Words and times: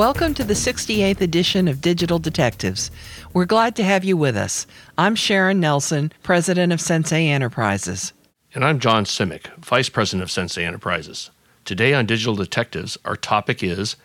Welcome 0.00 0.32
to 0.36 0.44
the 0.44 0.54
68th 0.54 1.20
edition 1.20 1.68
of 1.68 1.82
Digital 1.82 2.18
Detectives. 2.18 2.90
We're 3.34 3.44
glad 3.44 3.76
to 3.76 3.84
have 3.84 4.02
you 4.02 4.16
with 4.16 4.34
us. 4.34 4.66
I'm 4.96 5.14
Sharon 5.14 5.60
Nelson, 5.60 6.10
president 6.22 6.72
of 6.72 6.80
Sensei 6.80 7.28
Enterprises. 7.28 8.14
And 8.54 8.64
I'm 8.64 8.80
John 8.80 9.04
Simek, 9.04 9.54
vice 9.58 9.90
president 9.90 10.22
of 10.22 10.30
Sensei 10.30 10.64
Enterprises. 10.64 11.30
Today 11.66 11.92
on 11.92 12.06
Digital 12.06 12.34
Detectives, 12.34 12.96
our 13.04 13.14
topic 13.14 13.62
is 13.62 13.96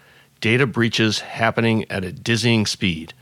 data 0.41 0.67
breaches 0.67 1.21
happening 1.21 1.89
at 1.89 2.03
a 2.03 2.11
dizzying 2.11 2.65
speed. 2.65 3.13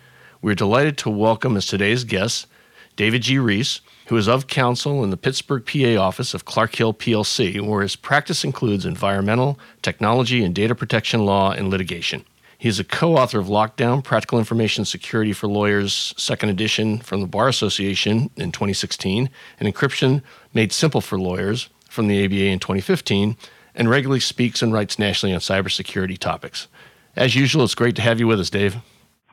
We're 0.41 0.55
delighted 0.55 0.97
to 0.97 1.11
welcome 1.11 1.55
as 1.55 1.67
today's 1.67 2.03
guest 2.03 2.47
David 2.95 3.21
G. 3.21 3.37
Ries, 3.37 3.81
who 4.07 4.17
is 4.17 4.27
of 4.27 4.47
counsel 4.47 5.03
in 5.03 5.11
the 5.11 5.15
Pittsburgh 5.15 5.63
PA 5.63 6.01
office 6.01 6.33
of 6.33 6.45
Clark 6.45 6.73
Hill 6.73 6.95
PLC, 6.95 7.61
where 7.61 7.83
his 7.83 7.95
practice 7.95 8.43
includes 8.43 8.83
environmental, 8.83 9.59
technology, 9.83 10.43
and 10.43 10.55
data 10.55 10.73
protection 10.73 11.23
law 11.23 11.51
and 11.51 11.69
litigation. 11.69 12.25
He's 12.63 12.79
a 12.79 12.85
co 12.85 13.17
author 13.17 13.39
of 13.39 13.47
Lockdown 13.47 14.01
Practical 14.01 14.39
Information 14.39 14.85
Security 14.85 15.33
for 15.33 15.47
Lawyers, 15.47 16.13
second 16.15 16.47
edition 16.47 16.99
from 16.99 17.19
the 17.19 17.27
Bar 17.27 17.49
Association 17.49 18.29
in 18.37 18.53
2016, 18.53 19.29
and 19.59 19.67
Encryption 19.67 20.21
Made 20.53 20.71
Simple 20.71 21.01
for 21.01 21.19
Lawyers 21.19 21.67
from 21.89 22.07
the 22.07 22.23
ABA 22.23 22.45
in 22.45 22.59
2015, 22.59 23.35
and 23.75 23.89
regularly 23.89 24.21
speaks 24.21 24.61
and 24.61 24.71
writes 24.71 24.97
nationally 24.97 25.35
on 25.35 25.41
cybersecurity 25.41 26.17
topics. 26.17 26.69
As 27.17 27.35
usual, 27.35 27.65
it's 27.65 27.75
great 27.75 27.97
to 27.97 28.01
have 28.01 28.21
you 28.21 28.27
with 28.27 28.39
us, 28.39 28.49
Dave. 28.49 28.77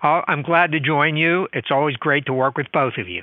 I'm 0.03 0.42
glad 0.42 0.72
to 0.72 0.81
join 0.81 1.17
you. 1.17 1.47
It's 1.53 1.70
always 1.70 1.94
great 1.94 2.27
to 2.27 2.33
work 2.33 2.56
with 2.56 2.67
both 2.72 2.94
of 2.98 3.09
you. 3.09 3.22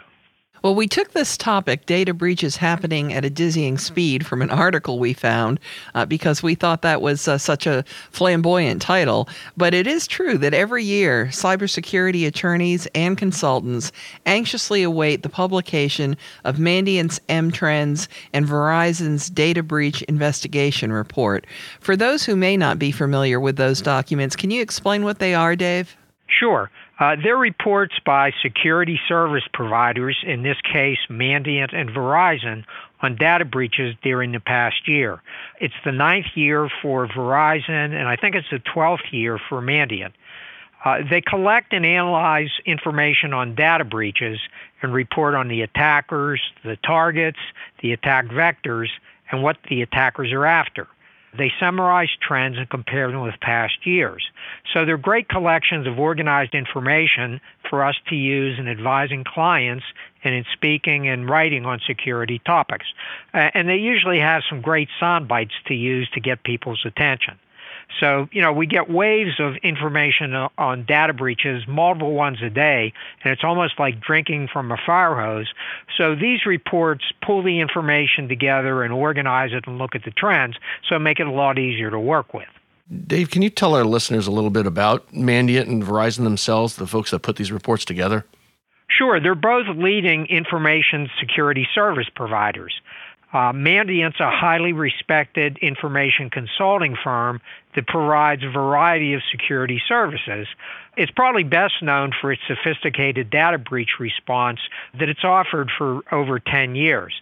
Well, 0.63 0.73
we 0.73 0.87
took 0.87 1.11
this 1.11 1.37
topic, 1.37 1.85
data 1.85 2.13
breaches 2.13 2.57
happening 2.57 3.13
at 3.13 3.23
a 3.23 3.29
dizzying 3.29 3.77
speed, 3.77 4.25
from 4.25 4.41
an 4.41 4.49
article 4.49 4.97
we 4.97 5.13
found 5.13 5.59
uh, 5.93 6.05
because 6.05 6.41
we 6.41 6.55
thought 6.55 6.81
that 6.81 7.01
was 7.01 7.27
uh, 7.27 7.37
such 7.37 7.67
a 7.67 7.83
flamboyant 8.11 8.81
title. 8.81 9.29
But 9.55 9.73
it 9.73 9.85
is 9.85 10.07
true 10.07 10.37
that 10.39 10.55
every 10.55 10.83
year, 10.83 11.27
cybersecurity 11.27 12.25
attorneys 12.25 12.87
and 12.95 13.17
consultants 13.17 13.91
anxiously 14.25 14.81
await 14.81 15.21
the 15.21 15.29
publication 15.29 16.17
of 16.43 16.59
Mandiant's 16.59 17.19
M-Trends 17.29 18.09
and 18.33 18.47
Verizon's 18.47 19.29
data 19.29 19.61
breach 19.61 20.01
investigation 20.03 20.91
report. 20.91 21.45
For 21.79 21.95
those 21.95 22.23
who 22.25 22.35
may 22.35 22.57
not 22.57 22.79
be 22.79 22.91
familiar 22.91 23.39
with 23.39 23.57
those 23.57 23.81
documents, 23.81 24.35
can 24.35 24.49
you 24.49 24.61
explain 24.61 25.03
what 25.03 25.19
they 25.19 25.35
are, 25.35 25.55
Dave? 25.55 25.95
Sure. 26.27 26.69
Uh, 26.99 27.15
they're 27.21 27.37
reports 27.37 27.93
by 28.05 28.31
security 28.41 28.99
service 29.07 29.43
providers, 29.53 30.17
in 30.25 30.41
this 30.41 30.57
case 30.61 30.97
Mandiant 31.09 31.73
and 31.73 31.89
Verizon, 31.89 32.63
on 33.01 33.15
data 33.15 33.45
breaches 33.45 33.95
during 34.01 34.31
the 34.31 34.39
past 34.39 34.87
year. 34.87 35.21
It's 35.61 35.75
the 35.85 35.91
ninth 35.91 36.35
year 36.35 36.69
for 36.81 37.07
Verizon, 37.07 37.93
and 37.93 38.07
I 38.07 38.15
think 38.15 38.35
it's 38.35 38.49
the 38.49 38.59
12th 38.59 39.11
year 39.11 39.39
for 39.49 39.61
Mandiant. 39.61 40.13
Uh, 40.83 40.99
they 41.09 41.21
collect 41.21 41.73
and 41.73 41.85
analyze 41.85 42.49
information 42.65 43.33
on 43.33 43.55
data 43.55 43.83
breaches 43.83 44.39
and 44.81 44.93
report 44.93 45.35
on 45.35 45.47
the 45.47 45.61
attackers, 45.61 46.41
the 46.63 46.77
targets, 46.77 47.39
the 47.81 47.93
attack 47.93 48.25
vectors, 48.27 48.87
and 49.31 49.43
what 49.43 49.57
the 49.69 49.81
attackers 49.81 50.31
are 50.31 50.45
after. 50.45 50.87
They 51.35 51.51
summarize 51.59 52.09
trends 52.21 52.57
and 52.57 52.69
compare 52.69 53.11
them 53.11 53.21
with 53.21 53.39
past 53.41 53.85
years. 53.85 54.23
So 54.73 54.85
they're 54.85 54.97
great 54.97 55.29
collections 55.29 55.87
of 55.87 55.99
organized 55.99 56.53
information 56.55 57.41
for 57.69 57.83
us 57.83 57.95
to 58.09 58.15
use 58.15 58.59
in 58.59 58.67
advising 58.67 59.23
clients 59.23 59.85
and 60.23 60.33
in 60.33 60.45
speaking 60.53 61.07
and 61.07 61.29
writing 61.29 61.65
on 61.65 61.79
security 61.85 62.39
topics. 62.45 62.85
Uh, 63.33 63.49
and 63.53 63.67
they 63.67 63.77
usually 63.77 64.19
have 64.19 64.43
some 64.49 64.61
great 64.61 64.89
sound 64.99 65.27
bites 65.27 65.53
to 65.67 65.73
use 65.73 66.09
to 66.13 66.19
get 66.19 66.43
people's 66.43 66.83
attention. 66.85 67.37
So, 67.99 68.27
you 68.31 68.41
know, 68.41 68.53
we 68.53 68.67
get 68.67 68.89
waves 68.89 69.39
of 69.39 69.55
information 69.63 70.33
on 70.57 70.85
data 70.85 71.13
breaches, 71.13 71.63
multiple 71.67 72.13
ones 72.13 72.41
a 72.43 72.49
day, 72.49 72.93
and 73.23 73.31
it's 73.31 73.43
almost 73.43 73.79
like 73.79 73.99
drinking 73.99 74.49
from 74.51 74.71
a 74.71 74.77
fire 74.85 75.15
hose. 75.15 75.51
So 75.97 76.13
these 76.13 76.45
reports 76.45 77.05
pull 77.25 77.41
the 77.43 77.59
information 77.59 78.27
together 78.27 78.83
and 78.83 78.93
organize 78.93 79.51
it 79.53 79.65
and 79.67 79.77
look 79.77 79.95
at 79.95 80.03
the 80.03 80.11
trends, 80.11 80.57
so 80.87 80.99
make 80.99 81.19
it 81.19 81.27
a 81.27 81.31
lot 81.31 81.57
easier 81.57 81.89
to 81.89 81.99
work 81.99 82.33
with. 82.33 82.47
Dave, 83.05 83.31
can 83.31 83.41
you 83.41 83.49
tell 83.49 83.75
our 83.75 83.83
listeners 83.83 84.27
a 84.27 84.31
little 84.31 84.49
bit 84.49 84.65
about 84.65 85.11
Mandiant 85.11 85.67
and 85.67 85.83
Verizon 85.83 86.23
themselves, 86.23 86.75
the 86.75 86.87
folks 86.87 87.11
that 87.11 87.19
put 87.19 87.35
these 87.35 87.51
reports 87.51 87.83
together? 87.83 88.25
Sure. 88.89 89.19
They're 89.19 89.35
both 89.35 89.67
leading 89.75 90.25
information 90.27 91.09
security 91.19 91.67
service 91.75 92.07
providers. 92.15 92.73
Uh, 93.33 93.51
Mandiant's 93.51 94.21
a 94.21 94.31
highly 94.31 94.71
respected 94.71 95.57
information 95.57 96.29
consulting 96.29 96.95
firm 97.03 97.41
that 97.77 97.85
provides 97.85 98.43
a 98.43 98.49
variety 98.49 99.13
of 99.13 99.21
security 99.31 99.79
services. 99.87 100.47
It's 100.97 101.11
probably 101.11 101.43
best 101.43 101.75
known 101.83 102.11
for 102.19 102.31
its 102.31 102.41
sophisticated 102.47 103.29
data 103.29 103.59
breach 103.59 103.99
response 103.99 104.59
that 104.99 105.09
it's 105.09 105.23
offered 105.23 105.69
for 105.77 106.01
over 106.11 106.39
10 106.39 106.75
years. 106.75 107.13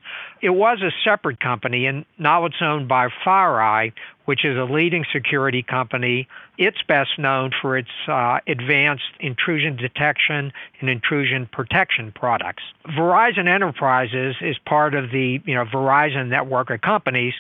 It 0.42 0.52
was 0.52 0.82
a 0.82 0.92
separate 1.04 1.42
company 1.42 1.88
and 1.88 2.06
now 2.18 2.46
it's 2.46 2.62
owned 2.62 2.88
by 2.88 3.10
FireEye, 3.26 3.92
which 4.24 4.46
is 4.46 4.58
a 4.58 4.64
leading 4.64 5.04
security 5.12 5.62
company. 5.62 6.30
It's 6.58 6.82
best 6.88 7.20
known 7.20 7.52
for 7.62 7.78
its 7.78 7.90
uh, 8.08 8.40
advanced 8.48 9.04
intrusion 9.20 9.76
detection 9.76 10.54
and 10.80 10.90
intrusion 10.90 11.46
protection 11.52 12.14
products. 12.14 12.64
Verizon 12.98 13.50
Enterprises 13.50 14.38
is 14.40 14.58
part 14.60 14.96
of 14.96 15.12
the 15.12 15.42
you 15.44 15.54
know 15.54 15.66
Verizon 15.66 16.30
network 16.30 16.70
of 16.70 16.80
companies. 16.80 17.34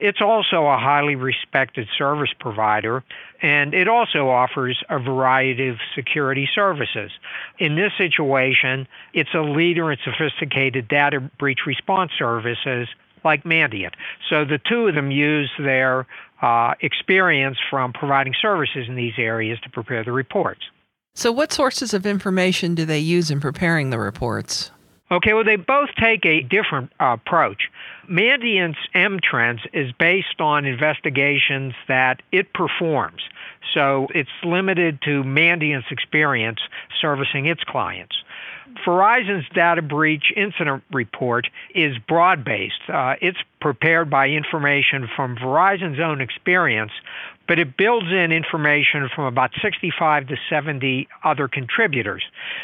It's 0.00 0.20
also 0.20 0.66
a 0.66 0.78
highly 0.78 1.16
respected 1.16 1.88
service 1.96 2.30
provider, 2.38 3.02
and 3.42 3.74
it 3.74 3.88
also 3.88 4.28
offers 4.28 4.82
a 4.88 4.98
variety 4.98 5.68
of 5.68 5.76
security 5.94 6.48
services. 6.54 7.10
In 7.58 7.74
this 7.74 7.92
situation, 7.98 8.86
it's 9.12 9.34
a 9.34 9.40
leader 9.42 9.90
in 9.90 9.98
sophisticated 10.04 10.88
data 10.88 11.20
breach 11.38 11.60
response 11.66 12.12
services 12.18 12.88
like 13.24 13.44
Mandiant. 13.44 13.94
So 14.30 14.44
the 14.44 14.58
two 14.58 14.86
of 14.86 14.94
them 14.94 15.10
use 15.10 15.50
their 15.58 16.06
uh, 16.40 16.74
experience 16.80 17.58
from 17.68 17.92
providing 17.92 18.34
services 18.40 18.86
in 18.88 18.94
these 18.94 19.14
areas 19.18 19.58
to 19.60 19.70
prepare 19.70 20.04
the 20.04 20.12
reports. 20.12 20.60
So, 21.14 21.32
what 21.32 21.52
sources 21.52 21.92
of 21.94 22.06
information 22.06 22.76
do 22.76 22.84
they 22.84 23.00
use 23.00 23.28
in 23.28 23.40
preparing 23.40 23.90
the 23.90 23.98
reports? 23.98 24.70
Okay, 25.10 25.32
well, 25.32 25.42
they 25.42 25.56
both 25.56 25.88
take 26.00 26.24
a 26.24 26.42
different 26.42 26.92
uh, 27.00 27.16
approach. 27.18 27.70
Mandiant's 28.08 28.78
M 28.94 29.20
Trends 29.22 29.60
is 29.72 29.92
based 29.92 30.40
on 30.40 30.64
investigations 30.64 31.74
that 31.88 32.22
it 32.32 32.52
performs. 32.52 33.22
So 33.74 34.08
it's 34.14 34.30
limited 34.42 35.00
to 35.02 35.22
Mandiant's 35.24 35.88
experience 35.90 36.60
servicing 37.00 37.46
its 37.46 37.62
clients. 37.64 38.16
Verizon's 38.86 39.48
data 39.54 39.82
breach 39.82 40.32
incident 40.36 40.82
report 40.92 41.48
is 41.74 41.96
broad 42.06 42.44
based. 42.44 42.80
Uh, 42.88 43.14
it's 43.20 43.38
prepared 43.60 44.08
by 44.08 44.28
information 44.28 45.08
from 45.14 45.36
Verizon's 45.36 46.00
own 46.00 46.20
experience, 46.20 46.92
but 47.48 47.58
it 47.58 47.76
builds 47.76 48.06
in 48.08 48.30
information 48.30 49.08
from 49.12 49.24
about 49.24 49.50
65 49.62 50.28
to 50.28 50.36
70 50.50 51.08
other 51.24 51.48
contributors. 51.48 52.22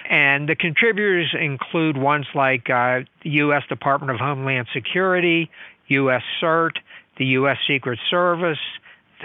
And 0.09 0.49
the 0.49 0.55
contributors 0.55 1.35
include 1.39 1.97
ones 1.97 2.27
like 2.35 2.69
uh, 2.69 3.01
the 3.23 3.31
U.S. 3.31 3.63
Department 3.69 4.13
of 4.13 4.19
Homeland 4.19 4.69
Security, 4.73 5.51
U.S. 5.89 6.23
CERT, 6.41 6.77
the 7.17 7.25
U.S. 7.27 7.57
Secret 7.67 7.99
Service, 8.11 8.59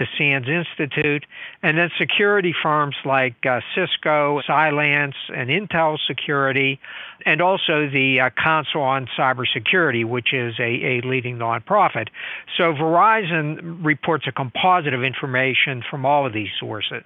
the 0.00 0.06
SANS 0.16 0.48
Institute, 0.48 1.26
and 1.62 1.76
then 1.76 1.90
security 1.98 2.54
firms 2.60 2.96
like 3.04 3.34
uh, 3.44 3.60
Cisco, 3.74 4.40
Cylance, 4.46 5.14
and 5.28 5.50
Intel 5.50 5.98
Security, 6.06 6.80
and 7.26 7.42
also 7.42 7.86
the 7.88 8.18
uh, 8.18 8.30
Council 8.42 8.80
on 8.80 9.06
Cybersecurity, 9.16 10.06
which 10.06 10.32
is 10.32 10.54
a, 10.58 10.62
a 10.62 11.00
leading 11.02 11.36
nonprofit. 11.36 12.08
So 12.56 12.72
Verizon 12.72 13.84
reports 13.84 14.24
a 14.26 14.32
composite 14.32 14.94
of 14.94 15.04
information 15.04 15.84
from 15.88 16.06
all 16.06 16.26
of 16.26 16.32
these 16.32 16.50
sources. 16.58 17.04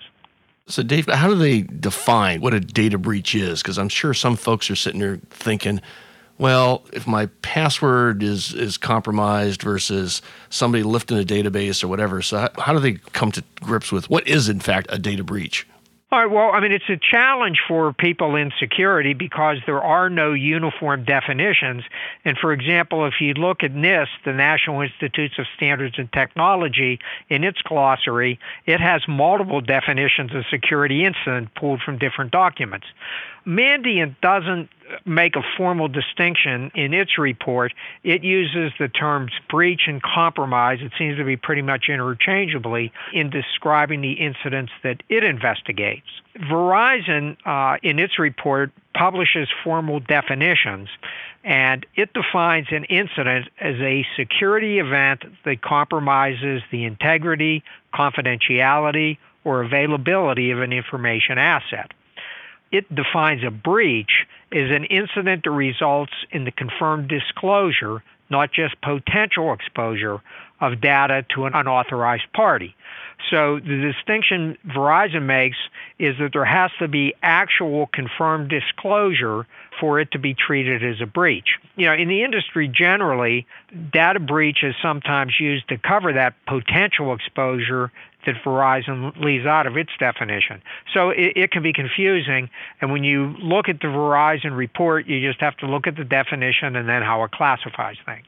So, 0.66 0.82
Dave, 0.82 1.06
how 1.06 1.26
do 1.26 1.34
they 1.34 1.62
define 1.62 2.40
what 2.40 2.54
a 2.54 2.60
data 2.60 2.96
breach 2.96 3.34
is? 3.34 3.60
Because 3.60 3.76
I'm 3.76 3.90
sure 3.90 4.14
some 4.14 4.36
folks 4.36 4.70
are 4.70 4.76
sitting 4.76 5.00
there 5.00 5.18
thinking, 5.28 5.82
well, 6.38 6.84
if 6.92 7.06
my 7.06 7.26
password 7.42 8.22
is 8.22 8.52
is 8.54 8.76
compromised 8.76 9.62
versus 9.62 10.22
somebody 10.50 10.82
lifting 10.82 11.18
a 11.18 11.24
database 11.24 11.84
or 11.84 11.88
whatever, 11.88 12.22
so 12.22 12.38
how, 12.38 12.50
how 12.58 12.72
do 12.72 12.80
they 12.80 12.94
come 13.12 13.30
to 13.32 13.44
grips 13.60 13.92
with 13.92 14.10
what 14.10 14.26
is 14.26 14.48
in 14.48 14.60
fact 14.60 14.86
a 14.90 14.98
data 14.98 15.22
breach? 15.22 15.66
All 16.14 16.20
right, 16.20 16.30
well, 16.30 16.52
I 16.52 16.60
mean, 16.60 16.70
it's 16.70 16.88
a 16.88 16.96
challenge 16.96 17.60
for 17.66 17.92
people 17.92 18.36
in 18.36 18.52
security 18.60 19.14
because 19.14 19.56
there 19.66 19.82
are 19.82 20.08
no 20.08 20.32
uniform 20.32 21.02
definitions. 21.02 21.82
And 22.24 22.38
for 22.38 22.52
example, 22.52 23.04
if 23.06 23.14
you 23.20 23.34
look 23.34 23.64
at 23.64 23.74
NIST, 23.74 24.10
the 24.24 24.32
National 24.32 24.80
Institutes 24.82 25.34
of 25.40 25.46
Standards 25.56 25.96
and 25.98 26.12
Technology, 26.12 27.00
in 27.30 27.42
its 27.42 27.60
glossary, 27.62 28.38
it 28.64 28.78
has 28.78 29.02
multiple 29.08 29.60
definitions 29.60 30.32
of 30.36 30.44
security 30.52 31.04
incident 31.04 31.52
pulled 31.56 31.80
from 31.80 31.98
different 31.98 32.30
documents. 32.30 32.86
Mandiant 33.44 34.14
doesn't 34.20 34.70
make 35.04 35.36
a 35.36 35.42
formal 35.56 35.88
distinction 35.88 36.70
in 36.74 36.94
its 36.94 37.18
report. 37.18 37.72
It 38.02 38.24
uses 38.24 38.72
the 38.78 38.88
terms 38.88 39.32
breach 39.48 39.82
and 39.86 40.02
compromise, 40.02 40.78
it 40.80 40.92
seems 40.98 41.18
to 41.18 41.24
be 41.24 41.36
pretty 41.36 41.62
much 41.62 41.88
interchangeably, 41.88 42.92
in 43.12 43.30
describing 43.30 44.00
the 44.00 44.12
incidents 44.12 44.72
that 44.82 45.02
it 45.08 45.24
investigates. 45.24 46.06
Verizon, 46.36 47.36
uh, 47.44 47.78
in 47.82 47.98
its 47.98 48.18
report, 48.18 48.72
publishes 48.94 49.48
formal 49.62 50.00
definitions, 50.00 50.88
and 51.42 51.86
it 51.94 52.12
defines 52.12 52.68
an 52.70 52.84
incident 52.84 53.48
as 53.60 53.76
a 53.80 54.06
security 54.16 54.78
event 54.78 55.24
that 55.44 55.62
compromises 55.62 56.62
the 56.70 56.84
integrity, 56.84 57.62
confidentiality, 57.92 59.18
or 59.44 59.62
availability 59.62 60.50
of 60.50 60.60
an 60.60 60.72
information 60.72 61.38
asset 61.38 61.92
it 62.74 62.92
defines 62.92 63.44
a 63.44 63.50
breach 63.52 64.26
as 64.54 64.70
an 64.70 64.84
incident 64.84 65.42
that 65.44 65.50
results 65.50 66.12
in 66.30 66.44
the 66.44 66.52
confirmed 66.52 67.08
disclosure, 67.08 68.02
not 68.30 68.52
just 68.52 68.80
potential 68.80 69.52
exposure, 69.52 70.20
of 70.60 70.80
data 70.80 71.26
to 71.34 71.46
an 71.46 71.54
unauthorized 71.54 72.32
party. 72.32 72.74
So 73.30 73.58
the 73.58 73.92
distinction 73.92 74.58
Verizon 74.66 75.22
makes 75.22 75.56
is 75.98 76.16
that 76.18 76.32
there 76.32 76.44
has 76.44 76.70
to 76.78 76.88
be 76.88 77.14
actual 77.22 77.88
confirmed 77.92 78.50
disclosure 78.50 79.46
for 79.80 80.00
it 80.00 80.12
to 80.12 80.18
be 80.18 80.34
treated 80.34 80.84
as 80.84 81.00
a 81.00 81.06
breach. 81.06 81.58
You 81.76 81.86
know, 81.86 81.94
in 81.94 82.08
the 82.08 82.22
industry 82.22 82.68
generally, 82.68 83.46
data 83.92 84.20
breach 84.20 84.62
is 84.62 84.74
sometimes 84.82 85.34
used 85.40 85.68
to 85.68 85.78
cover 85.78 86.12
that 86.12 86.34
potential 86.46 87.14
exposure 87.14 87.90
that 88.26 88.36
Verizon 88.44 89.16
leaves 89.22 89.46
out 89.46 89.66
of 89.66 89.76
its 89.76 89.90
definition. 89.98 90.62
So 90.92 91.10
it, 91.10 91.32
it, 91.36 91.50
can 91.50 91.62
be 91.62 91.72
confusing. 91.72 92.48
And 92.80 92.90
when 92.92 93.04
you 93.04 93.34
look 93.38 93.68
at 93.68 93.80
the 93.80 93.88
Verizon 93.88 94.56
report, 94.56 95.06
you 95.06 95.26
just 95.26 95.40
have 95.40 95.56
to 95.58 95.66
look 95.66 95.86
at 95.86 95.96
the 95.96 96.04
definition 96.04 96.76
and 96.76 96.88
then 96.88 97.02
how 97.02 97.22
it 97.24 97.32
classifies 97.32 97.96
things. 98.06 98.26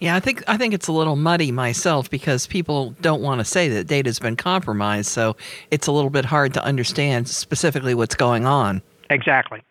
Yeah, 0.00 0.16
I 0.16 0.20
think 0.20 0.42
I 0.48 0.56
think 0.56 0.72
it's 0.72 0.88
a 0.88 0.92
little 0.92 1.16
muddy 1.16 1.52
myself 1.52 2.08
because 2.08 2.46
people 2.46 2.96
don't 3.02 3.20
want 3.20 3.40
to 3.40 3.44
say 3.44 3.68
that 3.68 3.86
data's 3.86 4.18
been 4.18 4.34
compromised, 4.34 5.10
so 5.10 5.36
it's 5.70 5.86
a 5.86 5.92
little 5.92 6.10
bit 6.10 6.24
hard 6.24 6.54
to 6.54 6.64
understand 6.64 7.28
specifically 7.28 7.94
what's 7.94 8.14
going 8.14 8.46
on. 8.46 8.80
Exactly. 9.10 9.62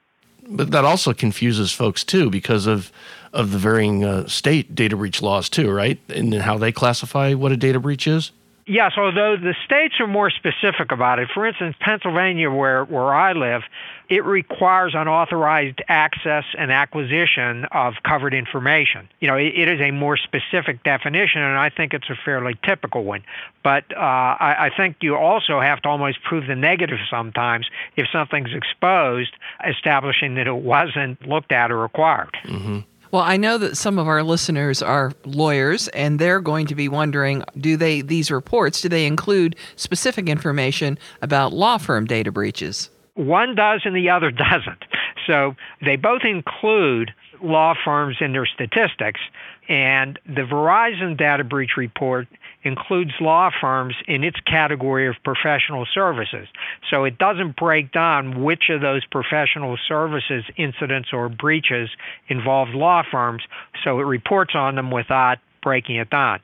But 0.48 0.72
that 0.72 0.86
also 0.86 1.14
confuses 1.14 1.72
folks 1.72 2.04
too 2.04 2.30
because 2.30 2.68
of 2.68 2.92
of 3.34 3.52
the 3.52 3.58
varying 3.58 4.04
uh, 4.04 4.28
state 4.28 4.76
data 4.76 4.96
breach 4.96 5.22
laws 5.22 5.50
too, 5.50 5.72
right? 5.72 6.00
And 6.10 6.34
how 6.36 6.60
they 6.60 6.72
classify 6.72 7.34
what 7.34 7.52
a 7.52 7.58
data 7.58 7.80
breach 7.80 8.08
is. 8.08 8.31
Yes, 8.69 8.92
although 8.98 9.36
the 9.36 9.56
states 9.66 9.95
are 10.00 10.06
more 10.06 10.30
specific 10.30 10.92
about 10.92 11.18
it. 11.18 11.30
For 11.33 11.48
instance, 11.48 11.75
Pennsylvania, 11.80 12.51
where, 12.51 12.86
where 12.86 13.12
I 13.12 13.33
live, 13.33 13.63
it 14.10 14.24
requires 14.24 14.94
unauthorized 14.95 15.81
access 15.88 16.44
and 16.56 16.71
acquisition 16.71 17.66
of 17.71 17.95
covered 18.04 18.36
information. 18.36 19.10
You 19.21 19.27
know, 19.27 19.38
it, 19.38 19.54
it 19.56 19.69
is 19.69 19.81
a 19.81 19.89
more 19.89 20.18
specific 20.18 20.83
definition, 20.83 21.42
and 21.42 21.57
I 21.57 21.69
think 21.69 21.95
it's 21.95 22.12
a 22.12 22.16
fairly 22.24 22.60
typical 22.63 23.04
one. 23.06 23.24
But 23.63 23.86
uh, 23.92 24.00
I, 24.00 24.68
I 24.68 24.69
think 24.77 24.98
you 25.01 25.16
also 25.16 25.60
have 25.60 25.81
to 25.81 25.89
almost 25.89 26.21
prove 26.21 26.45
the 26.45 26.56
negative 26.56 27.00
sometimes 27.10 27.68
if 27.95 28.06
something's 28.12 28.54
exposed, 28.54 29.31
establishing 29.68 30.36
that 30.36 30.45
it 30.45 30.57
wasn't 30.57 31.27
looked 31.27 31.51
at 31.51 31.71
or 31.71 31.86
acquired. 31.86 32.38
Mm-hmm. 32.44 32.80
Well, 33.11 33.23
I 33.23 33.38
know 33.38 33.57
that 33.57 33.75
some 33.75 33.97
of 33.97 34.07
our 34.07 34.21
listeners 34.21 34.83
are 34.83 35.11
lawyers 35.25 35.88
and 35.89 36.19
they're 36.19 36.41
going 36.41 36.67
to 36.67 36.75
be 36.75 36.88
wondering 36.88 37.44
do 37.59 37.75
they 37.75 38.01
these 38.01 38.29
reports 38.29 38.81
do 38.81 38.89
they 38.89 39.06
include 39.06 39.56
specific 39.75 40.29
information 40.29 41.00
about 41.21 41.51
law 41.51 41.77
firm 41.77 42.06
data 42.06 42.31
breaches? 42.31 42.89
One 43.15 43.56
does 43.56 43.81
and 43.83 43.95
the 43.95 44.09
other 44.09 44.31
doesn't. 44.51 44.83
So 45.25 45.56
they 45.83 45.95
both 45.95 46.21
include 46.23 47.11
law 47.41 47.73
firms 47.83 48.17
in 48.21 48.33
their 48.33 48.45
statistics 48.45 49.21
and 49.67 50.19
the 50.25 50.41
Verizon 50.41 51.17
data 51.17 51.44
breach 51.44 51.77
report 51.77 52.27
includes 52.63 53.11
law 53.21 53.50
firms 53.61 53.95
in 54.07 54.23
its 54.23 54.39
category 54.41 55.07
of 55.07 55.15
professional 55.23 55.85
services. 55.94 56.47
So 56.89 57.06
it 57.06 57.17
doesn't 57.17 57.56
break 57.56 57.91
down 57.91 58.44
which 58.44 58.63
of 58.69 58.81
those 58.81 59.06
professional 59.06 59.77
services 59.88 60.44
incidents 60.57 61.09
or 61.13 61.29
breaches 61.29 61.89
involve 62.27 62.69
law 62.69 63.03
firms, 63.09 63.44
so 63.83 64.00
it 64.00 64.03
reports 64.03 64.56
on 64.56 64.75
them 64.75 64.91
without 64.91 65.38
breaking 65.61 65.97
it 65.97 66.09
down. 66.09 66.39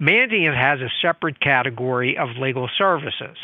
Mandiant 0.00 0.56
has 0.56 0.80
a 0.80 0.90
separate 1.02 1.40
category 1.40 2.16
of 2.16 2.28
legal 2.38 2.68
services. 2.78 3.36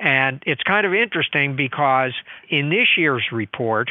And 0.00 0.42
it's 0.44 0.62
kind 0.62 0.84
of 0.84 0.92
interesting 0.92 1.54
because 1.54 2.12
in 2.48 2.68
this 2.68 2.88
year's 2.96 3.24
report, 3.30 3.90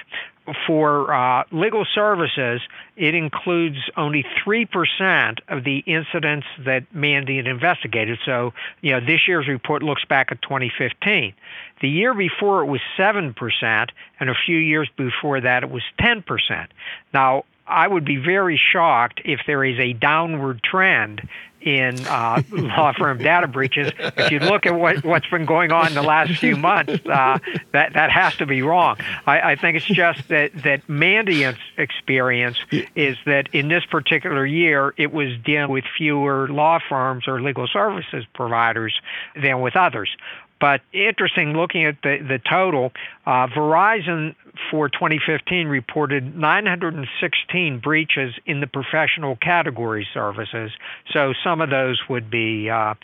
for 0.68 1.13
uh, 1.13 1.44
legal 1.51 1.86
services, 1.94 2.62
it 2.96 3.16
includes 3.16 3.78
only 3.98 4.25
3% 4.46 5.40
of 5.48 5.63
the 5.63 5.80
incidents 5.80 6.48
that 6.66 6.92
Mandiant 6.94 7.48
investigated. 7.48 8.19
So, 8.25 8.54
you 8.81 8.92
know, 8.92 9.00
this 9.00 9.28
year's 9.28 9.48
report 9.48 9.84
looks 9.84 10.06
back 10.06 10.31
at 10.31 10.42
2015. 10.42 11.34
The 11.81 11.90
year 11.90 12.13
before 12.13 12.62
it 12.62 12.66
was 12.66 12.81
7%, 12.98 13.90
and 14.19 14.30
a 14.30 14.36
few 14.46 14.57
years 14.57 14.90
before 14.98 15.42
that 15.42 15.63
it 15.63 15.69
was 15.69 15.84
10%. 16.00 16.68
Now, 17.13 17.46
I 17.69 17.88
would 17.88 18.06
be 18.06 18.18
very 18.18 18.60
shocked 18.71 19.21
if 19.25 19.42
there 19.45 19.63
is 19.63 19.80
a 19.80 19.94
downward 19.94 20.62
trend 20.63 21.27
in 21.62 22.00
uh, 22.06 22.42
law 22.51 22.94
firm 22.94 23.18
data 23.18 23.48
breaches. 23.48 23.92
If 23.98 24.31
you 24.31 24.39
look 24.39 24.66
at 24.66 24.74
what, 24.74 25.04
what's 25.04 25.27
been 25.27 25.45
going 25.45 25.71
on 25.71 25.88
in 25.88 25.94
the 25.94 26.01
last 26.01 26.39
few 26.39 26.56
months, 26.56 27.06
uh, 27.06 27.39
that 27.71 27.94
that 27.94 28.12
has 28.12 28.36
to 28.38 28.45
be 28.45 28.62
wrong. 28.62 28.98
I, 29.25 29.51
I 29.51 29.56
think 29.56 29.77
it's 29.77 29.86
just 29.86 30.27
that 30.30 30.51
that 30.63 30.88
Mandiant's 30.88 31.60
experience 31.77 32.57
is 32.95 33.18
that 33.25 33.50
in 33.54 33.68
this 33.68 33.86
particular 33.86 34.45
year, 34.45 34.94
it 34.98 35.12
was 35.12 35.38
dealing 35.44 35.72
with 35.72 35.83
fewer 35.98 36.48
law 36.48 36.80
firms 36.88 37.27
or 37.27 37.42
legal 37.42 37.68
services 37.68 38.25
providers 38.33 39.00
than 39.36 39.62
with 39.62 39.75
others. 39.75 40.15
But 40.60 40.82
interesting 40.94 41.54
looking 41.54 41.86
at 41.86 41.98
the, 42.04 42.18
the 42.18 42.40
total, 42.40 42.92
uh, 43.26 43.48
Verizon 43.48 44.36
for 44.70 44.90
2015 44.90 45.68
reported 45.68 46.36
916 46.36 47.80
breaches 47.80 48.34
in 48.46 48.60
the 48.60 48.68
professional 48.68 49.38
category 49.38 50.08
services. 50.13 50.72
So 51.13 51.34
some 51.44 51.62
of 51.62 51.70
those 51.70 52.01
would 52.10 52.30
be 52.30 52.70
uh, 52.70 52.96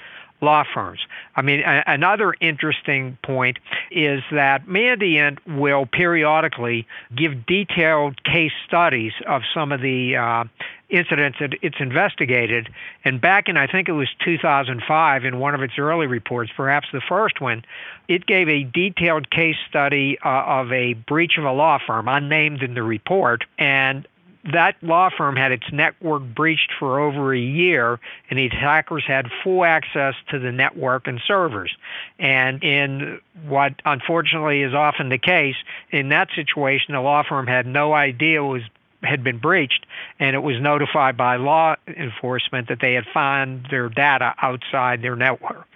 law 0.41 0.63
firms. 0.73 0.99
I 1.35 1.41
mean, 1.41 1.61
a- 1.61 1.83
another 1.87 2.33
interesting 2.39 3.17
point 3.23 3.57
is 3.91 4.21
that 4.31 4.65
Mandiant 4.67 5.39
will 5.47 5.85
periodically 5.85 6.87
give 7.15 7.45
detailed 7.45 8.23
case 8.23 8.51
studies 8.67 9.13
of 9.27 9.43
some 9.53 9.71
of 9.71 9.81
the 9.81 10.15
uh, 10.17 10.43
incidents 10.89 11.37
that 11.39 11.53
it's 11.61 11.77
investigated. 11.79 12.69
And 13.03 13.19
back 13.19 13.47
in, 13.47 13.57
I 13.57 13.67
think 13.67 13.89
it 13.89 13.93
was 13.93 14.09
2005, 14.23 15.25
in 15.25 15.39
one 15.39 15.55
of 15.55 15.61
its 15.61 15.73
early 15.77 16.07
reports, 16.07 16.51
perhaps 16.55 16.87
the 16.91 17.01
first 17.01 17.41
one, 17.41 17.63
it 18.07 18.25
gave 18.25 18.47
a 18.47 18.63
detailed 18.63 19.29
case 19.29 19.57
study 19.67 20.17
uh, 20.23 20.29
of 20.29 20.71
a 20.71 20.93
breach 20.93 21.37
of 21.37 21.45
a 21.45 21.51
law 21.51 21.79
firm, 21.85 22.07
unnamed 22.07 22.61
in 22.61 22.73
the 22.73 22.83
report. 22.83 23.45
And 23.57 24.07
that 24.53 24.75
law 24.83 25.09
firm 25.09 25.35
had 25.35 25.51
its 25.51 25.65
network 25.71 26.21
breached 26.21 26.71
for 26.77 26.99
over 26.99 27.33
a 27.33 27.39
year, 27.39 27.99
and 28.29 28.37
the 28.37 28.45
attackers 28.45 29.03
had 29.07 29.27
full 29.43 29.65
access 29.65 30.13
to 30.29 30.37
the 30.37 30.51
network 30.51 31.07
and 31.07 31.19
servers. 31.25 31.75
And 32.19 32.63
in 32.63 33.19
what 33.47 33.73
unfortunately 33.85 34.61
is 34.61 34.73
often 34.73 35.09
the 35.09 35.17
case, 35.17 35.55
in 35.91 36.09
that 36.09 36.29
situation, 36.35 36.93
the 36.93 37.01
law 37.01 37.23
firm 37.27 37.47
had 37.47 37.65
no 37.65 37.93
idea 37.93 38.43
was 38.43 38.61
had 39.05 39.23
been 39.23 39.37
breached, 39.37 39.85
and 40.19 40.35
it 40.35 40.39
was 40.39 40.59
notified 40.61 41.17
by 41.17 41.37
law 41.37 41.75
enforcement 41.87 42.67
that 42.69 42.79
they 42.81 42.93
had 42.93 43.05
found 43.13 43.67
their 43.69 43.89
data 43.89 44.33
outside 44.41 45.01
their 45.01 45.15
network. 45.15 45.67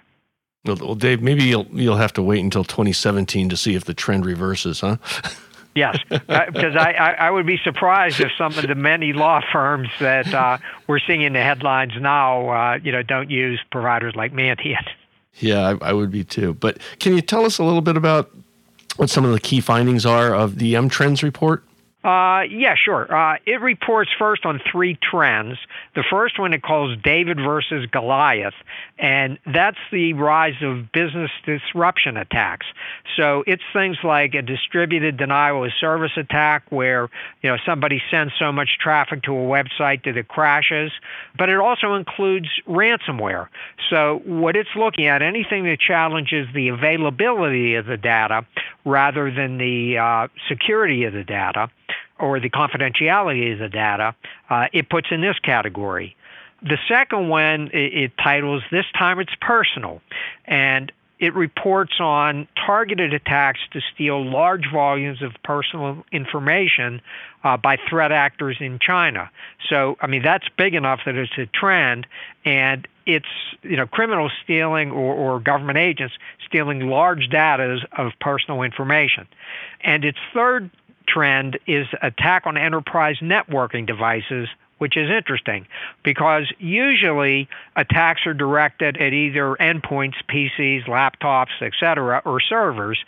Well, 0.64 0.94
Dave, 0.94 1.22
maybe 1.22 1.44
you'll 1.44 1.66
you'll 1.72 1.96
have 1.96 2.12
to 2.14 2.22
wait 2.22 2.40
until 2.40 2.64
2017 2.64 3.48
to 3.48 3.56
see 3.56 3.74
if 3.74 3.84
the 3.84 3.94
trend 3.94 4.26
reverses, 4.26 4.80
huh? 4.80 4.96
yes, 5.74 5.98
because 6.08 6.76
uh, 6.76 6.78
I, 6.78 6.92
I, 6.92 7.10
I, 7.12 7.30
would 7.30 7.46
be 7.46 7.58
surprised 7.64 8.20
if 8.20 8.30
some 8.36 8.58
of 8.58 8.66
the 8.66 8.74
many 8.74 9.14
law 9.14 9.40
firms 9.52 9.88
that 10.00 10.32
uh, 10.34 10.58
we're 10.86 10.98
seeing 10.98 11.22
in 11.22 11.32
the 11.32 11.42
headlines 11.42 11.92
now, 11.98 12.48
uh, 12.50 12.78
you 12.82 12.92
know, 12.92 13.02
don't 13.02 13.30
use 13.30 13.58
providers 13.70 14.14
like 14.14 14.32
Mandiant. 14.32 14.86
Yeah, 15.36 15.76
I, 15.80 15.90
I, 15.90 15.92
would 15.94 16.10
be 16.10 16.24
too. 16.24 16.54
But 16.54 16.78
can 16.98 17.14
you 17.14 17.22
tell 17.22 17.46
us 17.46 17.58
a 17.58 17.64
little 17.64 17.80
bit 17.80 17.96
about 17.96 18.30
what 18.96 19.08
some 19.08 19.24
of 19.24 19.32
the 19.32 19.40
key 19.40 19.60
findings 19.60 20.04
are 20.04 20.34
of 20.34 20.58
the 20.58 20.76
M 20.76 20.90
Trends 20.90 21.22
report? 21.22 21.64
Uh, 22.02 22.44
yeah, 22.48 22.74
sure. 22.82 23.14
Uh, 23.14 23.36
it 23.44 23.60
reports 23.60 24.10
first 24.18 24.46
on 24.46 24.58
three 24.72 24.98
trends. 25.02 25.58
The 25.94 26.02
first 26.08 26.38
one 26.38 26.54
it 26.54 26.62
calls 26.62 26.96
David 27.04 27.36
versus 27.36 27.84
Goliath, 27.90 28.54
and 28.98 29.38
that's 29.44 29.76
the 29.92 30.14
rise 30.14 30.54
of 30.62 30.90
business 30.92 31.30
disruption 31.44 32.16
attacks. 32.16 32.64
So 33.18 33.44
it's 33.46 33.62
things 33.74 33.98
like 34.02 34.32
a 34.32 34.40
distributed 34.40 35.18
denial 35.18 35.62
of 35.62 35.72
service 35.78 36.12
attack 36.16 36.62
where 36.70 37.10
you 37.42 37.50
know 37.50 37.58
somebody 37.66 38.00
sends 38.10 38.32
so 38.38 38.50
much 38.50 38.78
traffic 38.80 39.22
to 39.24 39.32
a 39.32 39.34
website 39.34 40.04
that 40.04 40.16
it 40.16 40.26
crashes, 40.26 40.92
but 41.36 41.50
it 41.50 41.58
also 41.58 41.96
includes 41.96 42.48
ransomware. 42.66 43.48
So 43.90 44.22
what 44.24 44.56
it's 44.56 44.70
looking 44.74 45.06
at, 45.06 45.20
anything 45.20 45.64
that 45.64 45.78
challenges 45.80 46.48
the 46.54 46.68
availability 46.68 47.74
of 47.74 47.84
the 47.84 47.98
data 47.98 48.46
rather 48.86 49.30
than 49.30 49.58
the 49.58 49.98
uh, 49.98 50.28
security 50.48 51.04
of 51.04 51.12
the 51.12 51.24
data 51.24 51.68
or 52.20 52.40
the 52.40 52.50
confidentiality 52.50 53.52
of 53.52 53.58
the 53.58 53.68
data, 53.68 54.14
uh, 54.48 54.66
it 54.72 54.88
puts 54.88 55.08
in 55.10 55.20
this 55.20 55.38
category. 55.38 56.16
The 56.62 56.78
second 56.88 57.28
one 57.28 57.70
it, 57.72 57.94
it 57.94 58.12
titles 58.22 58.62
This 58.70 58.86
Time 58.96 59.18
It's 59.18 59.34
Personal. 59.40 60.00
And 60.44 60.92
it 61.20 61.34
reports 61.34 62.00
on 62.00 62.48
targeted 62.56 63.12
attacks 63.12 63.60
to 63.72 63.80
steal 63.94 64.24
large 64.24 64.64
volumes 64.72 65.22
of 65.22 65.32
personal 65.44 66.02
information 66.10 67.02
uh, 67.44 67.58
by 67.58 67.76
threat 67.88 68.10
actors 68.10 68.56
in 68.58 68.78
China. 68.78 69.30
So, 69.68 69.98
I 70.00 70.06
mean, 70.06 70.22
that's 70.22 70.46
big 70.56 70.74
enough 70.74 71.00
that 71.04 71.14
it's 71.14 71.32
a 71.36 71.44
trend, 71.46 72.06
and 72.46 72.88
it's 73.04 73.28
you 73.62 73.76
know 73.76 73.86
criminals 73.86 74.32
stealing 74.42 74.90
or, 74.90 75.14
or 75.14 75.40
government 75.40 75.78
agents 75.78 76.14
stealing 76.46 76.88
large 76.88 77.28
data 77.28 77.80
of 77.98 78.12
personal 78.20 78.62
information. 78.62 79.28
And 79.82 80.04
its 80.04 80.18
third 80.32 80.70
trend 81.12 81.58
is 81.66 81.86
attack 82.02 82.46
on 82.46 82.56
enterprise 82.56 83.16
networking 83.20 83.86
devices 83.86 84.48
which 84.80 84.96
is 84.96 85.10
interesting 85.10 85.66
because 86.02 86.50
usually 86.58 87.46
attacks 87.76 88.22
are 88.26 88.32
directed 88.32 88.96
at 88.96 89.12
either 89.12 89.54
endpoints, 89.60 90.14
PCs, 90.26 90.86
laptops, 90.86 91.60
etc., 91.60 92.22
or 92.24 92.40
servers. 92.40 92.98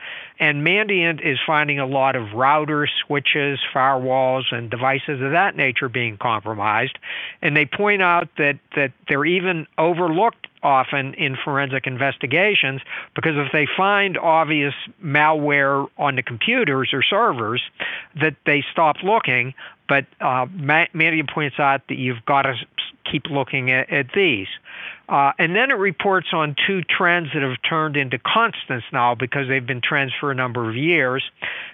And 0.42 0.66
Mandiant 0.66 1.24
is 1.24 1.38
finding 1.46 1.78
a 1.78 1.86
lot 1.86 2.16
of 2.16 2.30
routers, 2.30 2.88
switches, 3.06 3.60
firewalls, 3.72 4.42
and 4.50 4.68
devices 4.68 5.22
of 5.22 5.30
that 5.30 5.54
nature 5.54 5.88
being 5.88 6.16
compromised. 6.16 6.98
And 7.40 7.56
they 7.56 7.64
point 7.64 8.02
out 8.02 8.28
that, 8.38 8.58
that 8.74 8.90
they're 9.08 9.24
even 9.24 9.68
overlooked 9.78 10.48
often 10.60 11.14
in 11.14 11.36
forensic 11.44 11.86
investigations 11.86 12.80
because 13.14 13.36
if 13.36 13.52
they 13.52 13.68
find 13.76 14.18
obvious 14.18 14.74
malware 15.00 15.86
on 15.96 16.16
the 16.16 16.24
computers 16.24 16.90
or 16.92 17.04
servers, 17.04 17.62
that 18.20 18.34
they 18.44 18.64
stop 18.72 18.96
looking. 19.04 19.54
But 19.88 20.06
uh, 20.20 20.46
Mandiant 20.46 21.32
points 21.32 21.60
out 21.60 21.82
that 21.88 21.98
you've 21.98 22.24
got 22.26 22.42
to 22.42 22.54
keep 23.08 23.26
looking 23.26 23.70
at, 23.70 23.92
at 23.92 24.06
these. 24.12 24.48
Uh, 25.08 25.32
and 25.38 25.54
then 25.54 25.70
it 25.70 25.74
reports 25.74 26.28
on 26.32 26.54
two 26.66 26.82
trends 26.82 27.28
that 27.34 27.42
have 27.42 27.56
turned 27.68 27.96
into 27.96 28.18
constants 28.18 28.86
now 28.92 29.14
because 29.14 29.48
they've 29.48 29.66
been 29.66 29.80
trends 29.82 30.12
for 30.20 30.30
a 30.30 30.34
number 30.34 30.68
of 30.68 30.76
years. 30.76 31.22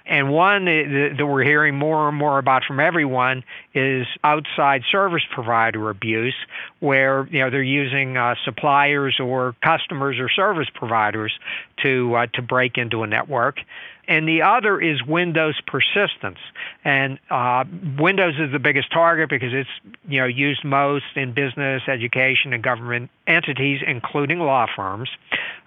And 0.06 0.30
one 0.30 0.64
that 0.64 1.24
we're 1.26 1.44
hearing 1.44 1.76
more 1.76 2.08
and 2.08 2.16
more 2.16 2.38
about 2.38 2.64
from 2.64 2.80
everyone 2.80 3.44
is 3.74 4.06
outside 4.24 4.82
service 4.90 5.22
provider 5.32 5.90
abuse, 5.90 6.34
where 6.80 7.28
you 7.30 7.40
know 7.40 7.50
they're 7.50 7.62
using 7.62 8.16
uh, 8.16 8.34
suppliers 8.44 9.20
or 9.20 9.54
customers 9.62 10.16
or 10.18 10.30
service 10.30 10.68
providers 10.74 11.32
to 11.82 12.14
uh, 12.14 12.26
to 12.34 12.42
break 12.42 12.78
into 12.78 13.02
a 13.02 13.06
network 13.06 13.58
and 14.08 14.26
the 14.26 14.40
other 14.40 14.80
is 14.80 15.02
Windows 15.04 15.60
persistence. 15.66 16.38
And 16.82 17.18
uh, 17.30 17.64
Windows 17.98 18.34
is 18.38 18.50
the 18.50 18.58
biggest 18.58 18.90
target 18.90 19.28
because 19.28 19.52
it's 19.52 19.68
you 20.08 20.20
know 20.20 20.26
used 20.26 20.64
most 20.64 21.04
in 21.14 21.34
business, 21.34 21.82
education, 21.86 22.54
and 22.54 22.62
government 22.62 23.10
entities, 23.26 23.80
including 23.86 24.40
law 24.40 24.66
firms. 24.74 25.10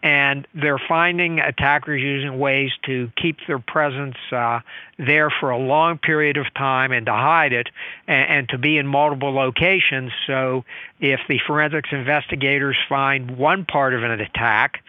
And 0.04 0.48
they're 0.56 0.82
finding 0.90 1.40
attackers 1.40 2.02
using 2.02 2.40
ways 2.40 2.72
to 2.88 3.12
keep 3.16 3.38
their 3.46 3.60
presence 3.60 4.16
uh, 4.32 4.62
there 4.98 5.30
for 5.30 5.52
a 5.52 5.60
long 5.60 6.00
period 6.00 6.38
of 6.38 6.52
time 6.56 6.92
and 6.92 7.06
to 7.06 7.12
hide 7.12 7.54
it 7.54 7.70
and, 8.08 8.30
and 8.30 8.50
to 8.50 8.58
be 8.58 8.80
in 8.80 8.88
multiple 8.88 9.32
locations. 9.32 10.12
So 10.26 10.66
if 11.00 11.20
the 11.30 11.40
forensics 11.46 11.90
investigators 11.92 12.78
find 12.90 13.38
one 13.38 13.66
part 13.66 13.94
of 13.94 14.02
an 14.02 14.20
attack, 14.20 14.80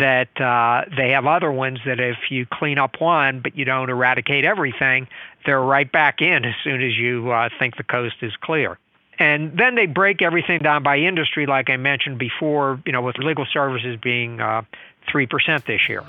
that 0.00 0.40
uh, 0.40 0.84
they 0.96 1.10
have 1.10 1.26
other 1.26 1.52
ones 1.52 1.78
that 1.86 2.00
if 2.00 2.16
you 2.30 2.44
clean 2.44 2.78
up 2.78 2.95
one 3.00 3.40
but 3.40 3.56
you 3.56 3.64
don't 3.64 3.90
eradicate 3.90 4.44
everything, 4.44 5.08
they're 5.44 5.60
right 5.60 5.90
back 5.90 6.20
in 6.20 6.44
as 6.44 6.54
soon 6.62 6.82
as 6.82 6.96
you 6.96 7.30
uh, 7.30 7.48
think 7.58 7.76
the 7.76 7.84
coast 7.84 8.16
is 8.22 8.32
clear. 8.40 8.78
And 9.18 9.56
then 9.56 9.76
they 9.76 9.86
break 9.86 10.20
everything 10.20 10.58
down 10.58 10.82
by 10.82 10.98
industry, 10.98 11.46
like 11.46 11.70
I 11.70 11.76
mentioned 11.76 12.18
before, 12.18 12.82
you 12.84 12.92
know, 12.92 13.00
with 13.00 13.16
legal 13.18 13.46
services 13.46 13.96
being 14.02 14.40
uh, 14.40 14.62
3% 15.08 15.64
this 15.64 15.88
year. 15.88 16.04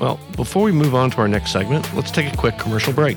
Well, 0.00 0.18
before 0.36 0.64
we 0.64 0.72
move 0.72 0.94
on 0.94 1.10
to 1.12 1.18
our 1.18 1.28
next 1.28 1.52
segment, 1.52 1.88
let's 1.94 2.10
take 2.10 2.32
a 2.32 2.36
quick 2.36 2.58
commercial 2.58 2.92
break. 2.92 3.16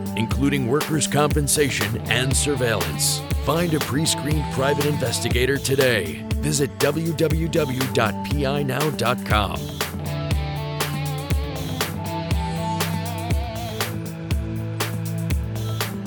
including 0.21 0.67
workers' 0.67 1.07
compensation 1.07 1.97
and 2.01 2.31
surveillance. 2.35 3.21
Find 3.43 3.73
a 3.73 3.79
pre 3.79 4.05
screened 4.05 4.45
private 4.53 4.85
investigator 4.85 5.57
today. 5.57 6.23
Visit 6.35 6.69
www.pinow.com. 6.77 7.51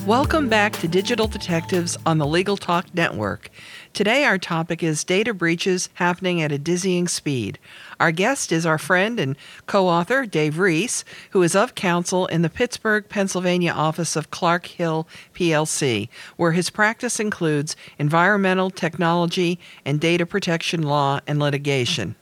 Welcome 0.06 0.48
back 0.50 0.74
to 0.74 0.86
Digital 0.86 1.26
Detectives 1.26 1.96
on 2.04 2.18
the 2.18 2.26
Legal 2.26 2.58
Talk 2.58 2.94
Network. 2.94 3.48
Today, 3.94 4.24
our 4.24 4.38
topic 4.38 4.82
is 4.82 5.04
data 5.04 5.32
breaches 5.32 5.88
happening 5.94 6.42
at 6.42 6.50
a 6.50 6.58
dizzying 6.58 7.06
speed. 7.06 7.60
Our 8.00 8.10
guest 8.10 8.50
is 8.50 8.66
our 8.66 8.76
friend 8.76 9.20
and 9.20 9.36
co 9.66 9.86
author, 9.86 10.26
Dave 10.26 10.58
Ries, 10.58 11.04
who 11.30 11.44
is 11.44 11.54
of 11.54 11.76
counsel 11.76 12.26
in 12.26 12.42
the 12.42 12.50
Pittsburgh, 12.50 13.08
Pennsylvania 13.08 13.70
office 13.70 14.16
of 14.16 14.32
Clark 14.32 14.66
Hill 14.66 15.06
PLC, 15.32 16.08
where 16.36 16.50
his 16.50 16.70
practice 16.70 17.20
includes 17.20 17.76
environmental, 17.96 18.68
technology, 18.68 19.60
and 19.84 20.00
data 20.00 20.26
protection 20.26 20.82
law 20.82 21.20
and 21.28 21.38
litigation. 21.38 22.16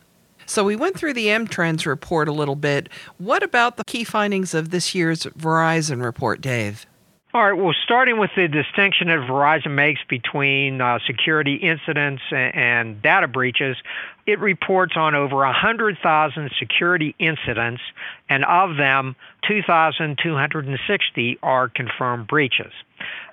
So 0.45 0.65
we 0.65 0.77
went 0.77 0.99
through 0.99 1.15
the 1.15 1.31
M-Trends 1.31 1.87
report 1.87 2.29
a 2.29 2.33
little 2.33 2.55
bit. 2.55 2.91
What 3.17 3.43
about 3.43 3.79
the 3.79 3.85
key 3.85 4.05
findings 4.05 4.53
of 4.53 4.69
this 4.73 4.95
year's 4.95 5.23
Verizon 5.23 6.05
report, 6.05 6.43
Dave? 6.43 6.85
All 7.35 7.43
right. 7.43 7.53
Well, 7.55 7.75
starting 7.85 8.19
with 8.19 8.31
the 8.37 8.47
distinction 8.47 9.07
that 9.07 9.21
Verizon 9.21 9.71
makes 9.71 10.03
between 10.07 10.83
uh, 10.83 10.99
security 11.07 11.55
incidents 11.55 12.23
and, 12.31 12.55
and, 12.55 13.01
data 13.03 13.27
breaches, 13.27 13.79
it 14.27 14.39
reports 14.39 14.93
on 14.97 15.15
over 15.15 15.37
100,000 15.37 16.51
security 16.59 17.15
incidents, 17.19 17.81
and 18.29 18.45
of 18.45 18.77
them, 18.77 19.17
2,260 19.49 21.39
are 21.43 21.71
confirmed 21.71 22.27
breaches. 22.27 22.73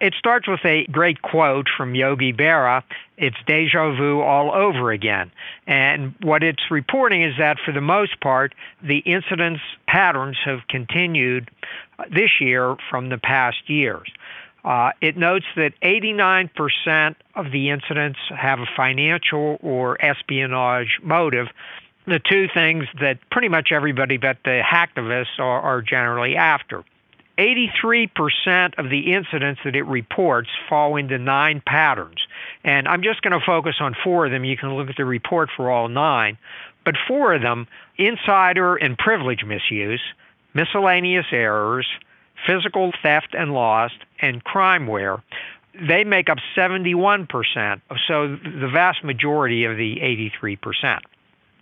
It 0.02 0.14
starts 0.18 0.48
with 0.48 0.64
a 0.66 0.86
great 0.88 1.22
quote 1.22 1.68
from 1.78 1.96
Yogi 1.96 2.34
Berra 2.34 2.84
it's 3.20 3.36
deja 3.46 3.94
vu 3.96 4.22
all 4.22 4.56
over 4.56 4.92
again. 4.92 5.30
And 5.68 6.16
what 6.22 6.42
it's 6.42 6.72
reporting 6.72 7.22
is 7.22 7.34
that 7.38 7.58
for 7.64 7.74
the 7.74 7.82
most 7.82 8.20
part, 8.22 8.56
the 8.82 9.00
incidence 9.00 9.60
patterns 9.88 10.38
have 10.46 10.60
continued 10.70 11.52
this 12.10 12.40
year 12.40 12.78
from 12.90 13.10
the 13.10 13.18
past 13.18 13.70
years. 13.70 14.10
Uh, 14.64 14.92
it 15.02 15.18
notes 15.18 15.46
that 15.58 15.74
89% 15.84 17.16
of 17.36 17.52
the 17.52 17.70
incidents 17.70 18.20
have 18.30 18.60
a 18.60 18.66
financial 18.76 19.58
or 19.62 20.04
espionage 20.04 21.00
motive, 21.02 21.48
the 22.06 22.20
two 22.20 22.48
things 22.54 22.86
that 23.02 23.20
pretty 23.32 23.50
much 23.50 23.72
everybody 23.72 24.18
but 24.18 24.38
the 24.46 24.62
hacktivists 24.66 25.40
are, 25.40 25.62
are 25.62 25.82
generally 25.82 26.36
after. 26.38 26.84
83% 27.39 28.77
of 28.77 28.89
the 28.89 29.13
incidents 29.13 29.62
that 29.63 29.75
it 29.75 29.84
reports 29.84 30.50
fall 30.67 30.98
into 30.98 31.17
nine 31.17 31.62
patterns. 31.65 32.19
And 32.65 32.88
I'm 32.88 33.01
just 33.01 33.22
going 33.22 33.39
to 33.39 33.46
focus 33.46 33.75
on 33.79 33.96
four 34.03 34.25
of 34.25 34.31
them. 34.31 34.43
You 34.43 34.58
can 34.58 34.75
look 34.75 34.89
at 34.89 34.98
the 34.98 35.05
report 35.05 35.50
for 35.55 35.72
all 35.72 35.88
nine. 35.88 36.38
But 36.84 36.96
four 37.08 37.34
of 37.34 37.41
them 37.41 37.67
insider 37.98 38.75
and 38.75 38.98
privilege 38.98 39.43
misuse, 39.46 40.01
miscellaneous 40.53 41.27
errors, 41.31 41.88
physical 42.46 42.91
theft 43.01 43.34
and 43.38 43.53
loss, 43.53 43.91
and 44.22 44.43
crimeware. 44.43 45.22
they 45.88 46.03
make 46.03 46.29
up 46.29 46.39
71%, 46.58 47.81
so 48.08 48.27
the 48.27 48.69
vast 48.74 49.03
majority 49.03 49.63
of 49.63 49.77
the 49.77 49.98
83%. 50.41 51.00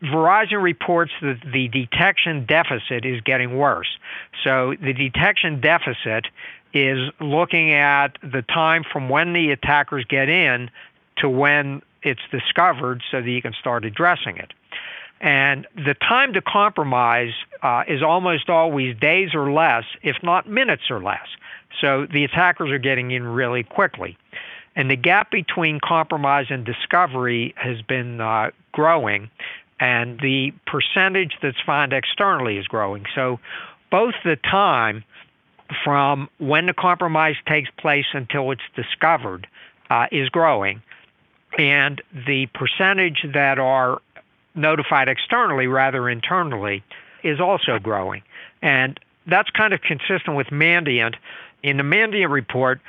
Verizon 0.01 0.61
reports 0.61 1.11
that 1.21 1.39
the 1.51 1.67
detection 1.69 2.45
deficit 2.45 3.05
is 3.05 3.21
getting 3.21 3.57
worse. 3.57 3.97
So 4.43 4.75
the 4.81 4.93
detection 4.93 5.59
deficit 5.59 6.27
is 6.73 7.09
looking 7.19 7.73
at 7.73 8.17
the 8.21 8.43
time 8.43 8.83
from 8.91 9.09
when 9.09 9.33
the 9.33 9.51
attackers 9.51 10.05
get 10.05 10.29
in 10.29 10.69
to 11.17 11.29
when 11.29 11.81
it's 12.03 12.21
discovered 12.31 13.01
so 13.09 13.21
that 13.21 13.29
you 13.29 13.41
can 13.41 13.53
start 13.53 13.85
addressing 13.85 14.37
it. 14.37 14.53
And 15.19 15.65
the 15.75 15.95
time 15.95 16.33
to 16.33 16.41
compromise 16.41 17.33
uh, 17.63 17.83
is 17.87 18.03
almost 18.03 18.49
always 18.49 18.95
days 18.97 19.33
or 19.33 19.51
less, 19.51 19.83
if 20.03 20.17
not 20.21 20.47
minutes 20.47 20.91
or 20.91 21.01
less. 21.01 21.27
So 21.81 22.05
the 22.05 22.23
attackers 22.23 22.69
are 22.71 22.77
getting 22.77 23.11
in 23.11 23.23
really 23.23 23.63
quickly. 23.63 24.15
And 24.75 24.91
the 24.91 24.95
gap 24.95 25.31
between 25.31 25.79
compromise 25.79 26.47
and 26.51 26.63
discovery 26.63 27.55
has 27.57 27.81
been 27.81 28.21
uh, 28.21 28.51
growing 28.73 29.31
and 29.79 30.19
the 30.19 30.51
percentage 30.65 31.33
that's 31.41 31.61
found 31.65 31.93
externally 31.93 32.57
is 32.57 32.67
growing. 32.67 33.05
So 33.13 33.39
both 33.91 34.15
the 34.23 34.35
time 34.37 35.03
from 35.83 36.29
when 36.39 36.65
the 36.65 36.73
compromise 36.73 37.35
takes 37.47 37.69
place 37.77 38.05
until 38.13 38.51
it's 38.51 38.61
discovered 38.75 39.47
uh, 39.89 40.07
is 40.11 40.29
growing, 40.29 40.81
and 41.57 42.01
the 42.13 42.47
percentage 42.53 43.25
that 43.33 43.59
are 43.59 44.01
notified 44.55 45.07
externally 45.07 45.67
rather 45.67 46.09
internally 46.09 46.83
is 47.23 47.39
also 47.39 47.79
growing. 47.79 48.21
And 48.61 48.99
that's 49.27 49.49
kind 49.51 49.73
of 49.73 49.81
consistent 49.81 50.35
with 50.35 50.47
Mandiant. 50.47 51.15
In 51.63 51.77
the 51.77 51.83
Mandiant 51.83 52.31
report, 52.31 52.81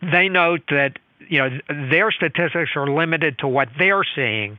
they 0.00 0.28
note 0.28 0.62
that 0.70 0.98
you 1.28 1.38
know 1.38 1.50
their 1.68 2.10
statistics 2.10 2.70
are 2.76 2.88
limited 2.88 3.38
to 3.38 3.48
what 3.48 3.68
they're 3.78 4.04
seeing 4.14 4.58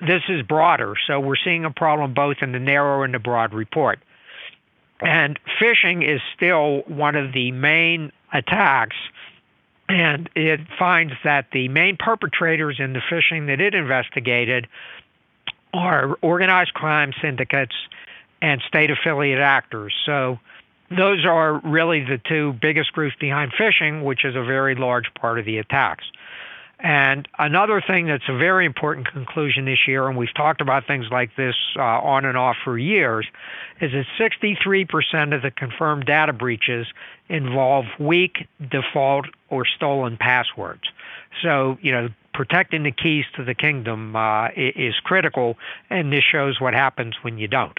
this 0.00 0.22
is 0.28 0.42
broader, 0.42 0.94
so 1.06 1.20
we're 1.20 1.36
seeing 1.36 1.64
a 1.64 1.70
problem 1.70 2.14
both 2.14 2.36
in 2.40 2.52
the 2.52 2.58
narrow 2.58 3.02
and 3.02 3.12
the 3.12 3.18
broad 3.18 3.52
report. 3.52 3.98
And 5.00 5.38
phishing 5.60 6.08
is 6.08 6.20
still 6.36 6.82
one 6.86 7.14
of 7.16 7.32
the 7.32 7.52
main 7.52 8.12
attacks, 8.32 8.96
and 9.88 10.28
it 10.34 10.60
finds 10.78 11.14
that 11.24 11.46
the 11.52 11.68
main 11.68 11.96
perpetrators 11.96 12.76
in 12.78 12.92
the 12.92 13.00
phishing 13.10 13.46
that 13.46 13.60
it 13.60 13.74
investigated 13.74 14.66
are 15.72 16.16
organized 16.22 16.74
crime 16.74 17.12
syndicates 17.22 17.74
and 18.40 18.60
state 18.66 18.90
affiliate 18.90 19.40
actors. 19.40 19.94
So 20.06 20.38
those 20.90 21.24
are 21.26 21.60
really 21.64 22.04
the 22.04 22.20
two 22.28 22.54
biggest 22.60 22.92
groups 22.92 23.16
behind 23.20 23.52
phishing, 23.52 24.04
which 24.04 24.24
is 24.24 24.34
a 24.34 24.44
very 24.44 24.74
large 24.74 25.12
part 25.14 25.38
of 25.38 25.44
the 25.44 25.58
attacks. 25.58 26.04
And 26.80 27.26
another 27.38 27.82
thing 27.84 28.06
that's 28.06 28.28
a 28.28 28.36
very 28.36 28.64
important 28.64 29.08
conclusion 29.08 29.64
this 29.64 29.88
year, 29.88 30.06
and 30.06 30.16
we've 30.16 30.32
talked 30.32 30.60
about 30.60 30.86
things 30.86 31.06
like 31.10 31.34
this 31.34 31.56
uh, 31.76 31.82
on 31.82 32.24
and 32.24 32.38
off 32.38 32.56
for 32.64 32.78
years, 32.78 33.26
is 33.80 33.90
that 33.92 34.06
63% 34.18 35.34
of 35.34 35.42
the 35.42 35.50
confirmed 35.50 36.06
data 36.06 36.32
breaches 36.32 36.86
involve 37.28 37.86
weak, 37.98 38.46
default, 38.70 39.26
or 39.50 39.66
stolen 39.66 40.16
passwords. 40.16 40.84
So, 41.42 41.78
you 41.82 41.90
know, 41.90 42.10
protecting 42.32 42.84
the 42.84 42.92
keys 42.92 43.24
to 43.34 43.44
the 43.44 43.54
kingdom 43.54 44.14
uh, 44.14 44.50
is 44.56 44.94
critical, 45.02 45.56
and 45.90 46.12
this 46.12 46.22
shows 46.22 46.60
what 46.60 46.74
happens 46.74 47.16
when 47.22 47.38
you 47.38 47.48
don't. 47.48 47.78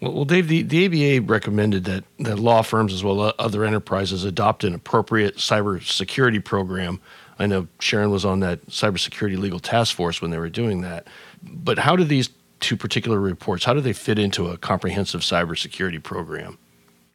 Well, 0.00 0.24
Dave, 0.24 0.48
the, 0.48 0.62
the 0.62 0.86
ABA 0.86 1.26
recommended 1.26 1.84
that, 1.84 2.04
that 2.18 2.38
law 2.38 2.62
firms 2.62 2.92
as 2.92 3.04
well 3.04 3.26
as 3.26 3.32
other 3.38 3.64
enterprises 3.64 4.24
adopt 4.24 4.64
an 4.64 4.74
appropriate 4.74 5.36
cybersecurity 5.36 6.42
program 6.44 7.00
I 7.38 7.46
know 7.46 7.66
Sharon 7.80 8.10
was 8.10 8.24
on 8.24 8.40
that 8.40 8.66
cybersecurity 8.66 9.38
legal 9.38 9.58
task 9.58 9.94
force 9.94 10.22
when 10.22 10.30
they 10.30 10.38
were 10.38 10.48
doing 10.48 10.82
that. 10.82 11.06
But 11.42 11.78
how 11.78 11.96
do 11.96 12.04
these 12.04 12.30
two 12.60 12.76
particular 12.76 13.20
reports, 13.20 13.64
how 13.64 13.74
do 13.74 13.80
they 13.80 13.92
fit 13.92 14.18
into 14.18 14.48
a 14.48 14.56
comprehensive 14.56 15.20
cybersecurity 15.20 16.02
program? 16.02 16.58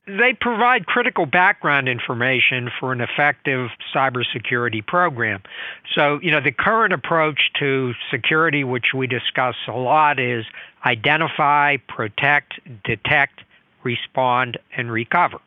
They 0.05 0.33
provide 0.33 0.87
critical 0.87 1.25
background 1.25 1.87
information 1.87 2.71
for 2.79 2.91
an 2.91 3.01
effective 3.01 3.69
cybersecurity 3.93 4.85
program. 4.85 5.43
So, 5.93 6.19
you 6.21 6.31
know, 6.31 6.41
the 6.41 6.51
current 6.51 6.93
approach 6.93 7.51
to 7.59 7.93
security, 8.09 8.63
which 8.63 8.93
we 8.93 9.05
discuss 9.05 9.55
a 9.67 9.71
lot, 9.71 10.19
is 10.19 10.45
identify, 10.83 11.77
protect, 11.87 12.59
detect, 12.83 13.41
respond, 13.83 14.57
and 14.75 14.91
recover. 14.91 15.39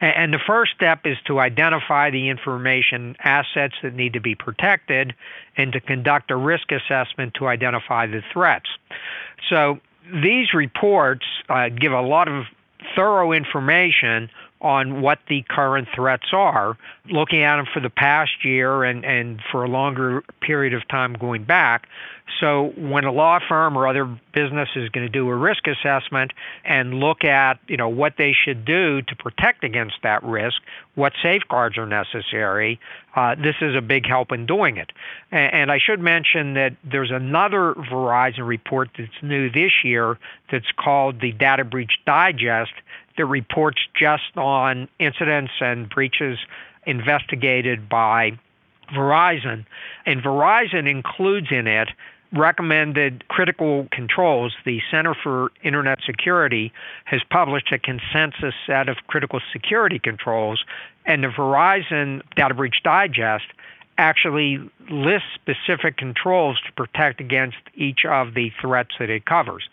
And 0.00 0.32
the 0.32 0.40
first 0.46 0.72
step 0.74 1.00
is 1.06 1.16
to 1.26 1.40
identify 1.40 2.10
the 2.10 2.28
information 2.28 3.16
assets 3.18 3.74
that 3.82 3.94
need 3.94 4.12
to 4.12 4.20
be 4.20 4.34
protected 4.34 5.14
and 5.56 5.72
to 5.72 5.80
conduct 5.80 6.30
a 6.30 6.36
risk 6.36 6.70
assessment 6.70 7.34
to 7.34 7.46
identify 7.46 8.06
the 8.06 8.22
threats. 8.32 8.68
So 9.48 9.80
these 10.12 10.52
reports 10.52 11.24
uh, 11.48 11.70
give 11.70 11.92
a 11.92 12.02
lot 12.02 12.28
of 12.28 12.44
thorough 12.94 13.32
information 13.32 14.28
on 14.60 15.02
what 15.02 15.18
the 15.28 15.42
current 15.48 15.86
threats 15.94 16.28
are, 16.32 16.76
looking 17.10 17.42
at 17.42 17.56
them 17.56 17.66
for 17.72 17.80
the 17.80 17.90
past 17.90 18.44
year 18.44 18.84
and, 18.84 19.04
and 19.04 19.40
for 19.52 19.64
a 19.64 19.68
longer 19.68 20.24
period 20.40 20.72
of 20.72 20.86
time 20.88 21.12
going 21.12 21.44
back. 21.44 21.88
So 22.40 22.72
when 22.76 23.04
a 23.04 23.12
law 23.12 23.38
firm 23.46 23.76
or 23.76 23.86
other 23.86 24.04
business 24.32 24.68
is 24.74 24.88
going 24.88 25.06
to 25.06 25.12
do 25.12 25.28
a 25.28 25.34
risk 25.34 25.66
assessment 25.66 26.32
and 26.64 26.94
look 26.94 27.22
at, 27.24 27.58
you 27.68 27.76
know, 27.76 27.88
what 27.88 28.14
they 28.18 28.32
should 28.32 28.64
do 28.64 29.02
to 29.02 29.16
protect 29.16 29.62
against 29.62 29.96
that 30.02 30.22
risk, 30.24 30.60
what 30.94 31.12
safeguards 31.22 31.78
are 31.78 31.86
necessary, 31.86 32.80
uh, 33.14 33.34
this 33.36 33.54
is 33.60 33.76
a 33.76 33.80
big 33.80 34.06
help 34.06 34.32
in 34.32 34.44
doing 34.44 34.76
it. 34.76 34.90
And, 35.30 35.54
and 35.54 35.72
I 35.72 35.78
should 35.78 36.00
mention 36.00 36.54
that 36.54 36.74
there's 36.82 37.10
another 37.10 37.74
Verizon 37.74 38.46
report 38.46 38.90
that's 38.98 39.22
new 39.22 39.48
this 39.48 39.84
year 39.84 40.18
that's 40.50 40.70
called 40.76 41.20
the 41.20 41.32
Data 41.32 41.64
Breach 41.64 41.98
Digest 42.06 42.72
that 43.16 43.26
reports 43.26 43.78
just 43.98 44.36
on 44.36 44.88
incidents 44.98 45.52
and 45.60 45.88
breaches 45.88 46.38
investigated 46.86 47.88
by 47.88 48.38
Verizon. 48.94 49.66
And 50.04 50.22
Verizon 50.22 50.88
includes 50.88 51.48
in 51.50 51.66
it 51.66 51.88
recommended 52.32 53.26
critical 53.28 53.88
controls. 53.92 54.54
The 54.64 54.80
Center 54.90 55.14
for 55.14 55.50
Internet 55.62 56.00
Security 56.04 56.72
has 57.04 57.20
published 57.30 57.72
a 57.72 57.78
consensus 57.78 58.54
set 58.66 58.88
of 58.88 58.96
critical 59.06 59.40
security 59.52 59.98
controls, 59.98 60.64
and 61.04 61.22
the 61.22 61.28
Verizon 61.28 62.22
Data 62.34 62.54
Breach 62.54 62.82
Digest 62.82 63.46
actually 63.98 64.58
lists 64.90 65.28
specific 65.34 65.96
controls 65.96 66.60
to 66.66 66.72
protect 66.72 67.20
against 67.20 67.56
each 67.74 68.04
of 68.04 68.34
the 68.34 68.52
threats 68.60 68.90
that 68.98 69.08
it 69.08 69.24
covers. 69.24 69.68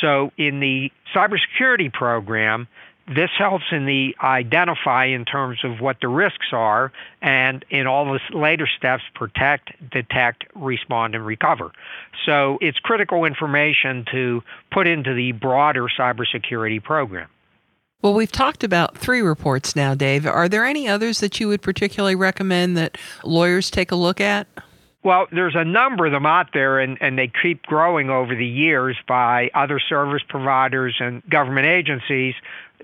So 0.00 0.32
in 0.36 0.60
the 0.60 0.92
cybersecurity 1.14 1.92
program, 1.92 2.68
this 3.14 3.30
helps 3.38 3.64
in 3.72 3.86
the 3.86 4.14
identify 4.22 5.06
in 5.06 5.24
terms 5.24 5.64
of 5.64 5.80
what 5.80 5.96
the 6.00 6.08
risks 6.08 6.48
are 6.52 6.92
and 7.22 7.64
in 7.70 7.86
all 7.86 8.04
the 8.04 8.20
later 8.36 8.68
steps 8.76 9.02
protect 9.14 9.72
detect 9.90 10.44
respond 10.54 11.14
and 11.14 11.24
recover 11.24 11.72
so 12.26 12.58
it's 12.60 12.78
critical 12.78 13.24
information 13.24 14.04
to 14.12 14.42
put 14.70 14.86
into 14.86 15.14
the 15.14 15.32
broader 15.32 15.86
cybersecurity 15.98 16.82
program 16.82 17.28
well, 18.00 18.14
we've 18.14 18.30
talked 18.30 18.62
about 18.62 18.96
three 18.96 19.22
reports 19.22 19.74
now, 19.74 19.92
Dave. 19.92 20.24
Are 20.24 20.48
there 20.48 20.64
any 20.64 20.86
others 20.86 21.18
that 21.18 21.40
you 21.40 21.48
would 21.48 21.62
particularly 21.62 22.14
recommend 22.14 22.76
that 22.76 22.96
lawyers 23.24 23.72
take 23.72 23.90
a 23.90 23.96
look 23.96 24.20
at? 24.20 24.46
Well, 25.04 25.26
there's 25.30 25.54
a 25.54 25.64
number 25.64 26.06
of 26.06 26.12
them 26.12 26.26
out 26.26 26.48
there, 26.52 26.80
and, 26.80 26.98
and 27.00 27.16
they 27.16 27.30
keep 27.42 27.62
growing 27.62 28.10
over 28.10 28.34
the 28.34 28.46
years 28.46 28.96
by 29.06 29.50
other 29.54 29.78
service 29.78 30.22
providers 30.28 30.96
and 30.98 31.22
government 31.30 31.66
agencies. 31.66 32.34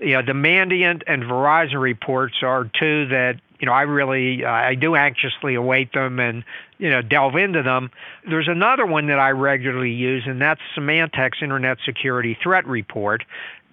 You 0.01 0.13
know, 0.13 0.21
the 0.21 0.31
Mandiant 0.31 1.03
and 1.07 1.23
Verizon 1.23 1.81
reports 1.81 2.35
are 2.41 2.63
two 2.63 3.07
that 3.07 3.39
you 3.59 3.65
know 3.65 3.73
I 3.73 3.83
really 3.83 4.45
uh, 4.45 4.49
I 4.49 4.75
do 4.75 4.95
anxiously 4.95 5.55
await 5.55 5.91
them 5.93 6.19
and 6.19 6.43
you 6.77 6.89
know 6.89 7.01
delve 7.01 7.35
into 7.35 7.63
them. 7.63 7.91
There's 8.27 8.47
another 8.47 8.85
one 8.85 9.07
that 9.07 9.19
I 9.19 9.31
regularly 9.31 9.91
use, 9.91 10.23
and 10.25 10.41
that's 10.41 10.61
Symantec's 10.75 11.41
Internet 11.41 11.79
Security 11.85 12.37
Threat 12.41 12.65
Report. 12.65 13.23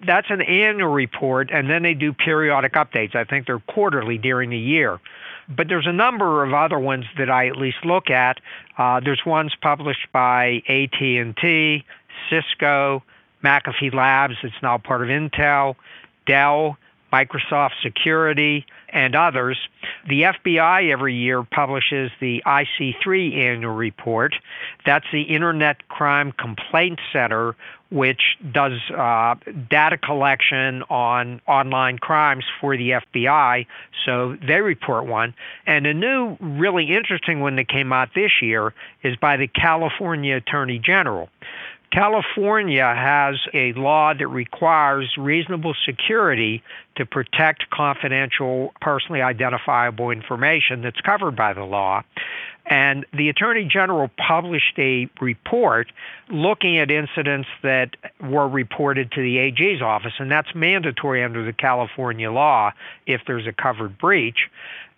That's 0.05 0.27
an 0.29 0.41
annual 0.41 0.91
report, 0.91 1.49
and 1.51 1.69
then 1.69 1.83
they 1.83 1.93
do 1.93 2.11
periodic 2.11 2.73
updates. 2.73 3.15
I 3.15 3.23
think 3.23 3.47
they're 3.47 3.59
quarterly 3.59 4.17
during 4.17 4.49
the 4.49 4.57
year. 4.57 4.99
But 5.49 5.67
there's 5.67 5.87
a 5.87 5.93
number 5.93 6.43
of 6.43 6.53
other 6.53 6.79
ones 6.79 7.05
that 7.17 7.29
I 7.29 7.47
at 7.47 7.57
least 7.57 7.83
look 7.83 8.09
at. 8.09 8.39
Uh, 8.77 8.99
there's 8.99 9.25
ones 9.25 9.53
published 9.61 10.07
by 10.11 10.63
AT&T, 10.67 11.85
Cisco, 12.29 13.03
McAfee 13.43 13.93
Labs. 13.93 14.35
It's 14.43 14.55
now 14.61 14.77
part 14.77 15.01
of 15.01 15.09
Intel, 15.09 15.75
Dell, 16.25 16.77
Microsoft 17.11 17.73
Security, 17.83 18.65
and 18.89 19.15
others. 19.15 19.57
The 20.07 20.23
FBI 20.23 20.91
every 20.91 21.15
year 21.15 21.43
publishes 21.43 22.11
the 22.19 22.41
IC3 22.45 23.37
annual 23.37 23.73
report. 23.73 24.35
That's 24.85 25.05
the 25.11 25.23
Internet 25.23 25.87
Crime 25.89 26.31
Complaint 26.31 26.99
Center, 27.11 27.55
which 27.93 28.21
does 28.51 28.73
uh, 28.89 29.35
data 29.69 29.97
collection 29.97 30.81
on 30.89 31.39
online 31.47 31.99
crimes 31.99 32.43
for 32.59 32.75
the 32.75 32.89
FBI. 33.13 33.67
So 34.03 34.35
they 34.45 34.61
report 34.61 35.05
one. 35.05 35.35
And 35.67 35.85
a 35.85 35.93
new, 35.93 36.35
really 36.41 36.95
interesting 36.95 37.39
one 37.39 37.55
that 37.57 37.67
came 37.67 37.93
out 37.93 38.09
this 38.15 38.31
year 38.41 38.73
is 39.03 39.15
by 39.17 39.37
the 39.37 39.47
California 39.47 40.37
Attorney 40.37 40.79
General. 40.79 41.29
California 41.91 42.95
has 42.95 43.35
a 43.53 43.71
law 43.73 44.15
that 44.15 44.27
requires 44.27 45.13
reasonable 45.15 45.75
security 45.85 46.63
to 46.95 47.05
protect 47.05 47.69
confidential, 47.69 48.73
personally 48.81 49.21
identifiable 49.21 50.09
information 50.09 50.81
that's 50.81 50.99
covered 51.01 51.35
by 51.35 51.53
the 51.53 51.63
law. 51.63 52.01
And 52.65 53.05
the 53.13 53.29
Attorney 53.29 53.65
General 53.65 54.09
published 54.17 54.79
a 54.79 55.09
report 55.19 55.91
looking 56.29 56.77
at 56.79 56.89
incidents 56.91 57.49
that 57.61 57.97
were 58.21 58.47
reported 58.47 59.11
to 59.11 59.21
the 59.21 59.37
AG's 59.37 59.81
office, 59.81 60.13
and 60.17 60.31
that's 60.31 60.55
mandatory 60.55 61.23
under 61.23 61.43
the 61.43 61.53
California 61.53 62.31
law 62.31 62.71
if 63.05 63.21
there's 63.27 63.47
a 63.47 63.51
covered 63.51 63.97
breach. 63.97 64.49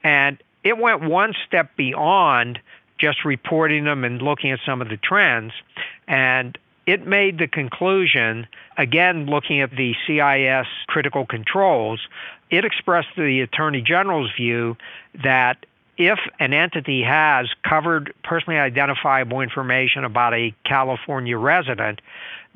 And 0.03 0.37
it 0.63 0.77
went 0.77 1.01
one 1.01 1.33
step 1.47 1.75
beyond 1.75 2.59
just 2.97 3.25
reporting 3.25 3.85
them 3.85 4.03
and 4.03 4.21
looking 4.21 4.51
at 4.51 4.59
some 4.65 4.81
of 4.81 4.89
the 4.89 4.97
trends. 4.97 5.53
And 6.07 6.57
it 6.85 7.05
made 7.07 7.39
the 7.39 7.47
conclusion, 7.47 8.47
again, 8.77 9.25
looking 9.25 9.61
at 9.61 9.71
the 9.71 9.95
CIS 10.05 10.67
critical 10.87 11.25
controls, 11.25 11.99
it 12.51 12.63
expressed 12.63 13.09
the 13.17 13.41
Attorney 13.41 13.81
General's 13.81 14.31
view 14.37 14.77
that 15.23 15.65
if 15.97 16.19
an 16.39 16.53
entity 16.53 17.03
has 17.03 17.47
covered 17.67 18.13
personally 18.23 18.59
identifiable 18.59 19.41
information 19.41 20.03
about 20.03 20.33
a 20.33 20.53
California 20.65 21.37
resident, 21.37 22.01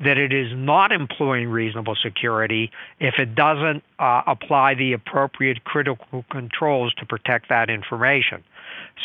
that 0.00 0.16
it 0.16 0.32
is 0.32 0.50
not 0.54 0.92
employing 0.92 1.48
reasonable 1.48 1.94
security 1.94 2.70
if 2.98 3.18
it 3.18 3.34
doesn't 3.34 3.84
uh, 3.98 4.22
apply 4.26 4.74
the 4.74 4.92
appropriate 4.92 5.64
critical 5.64 6.24
controls 6.30 6.94
to 6.94 7.06
protect 7.06 7.48
that 7.50 7.68
information. 7.68 8.42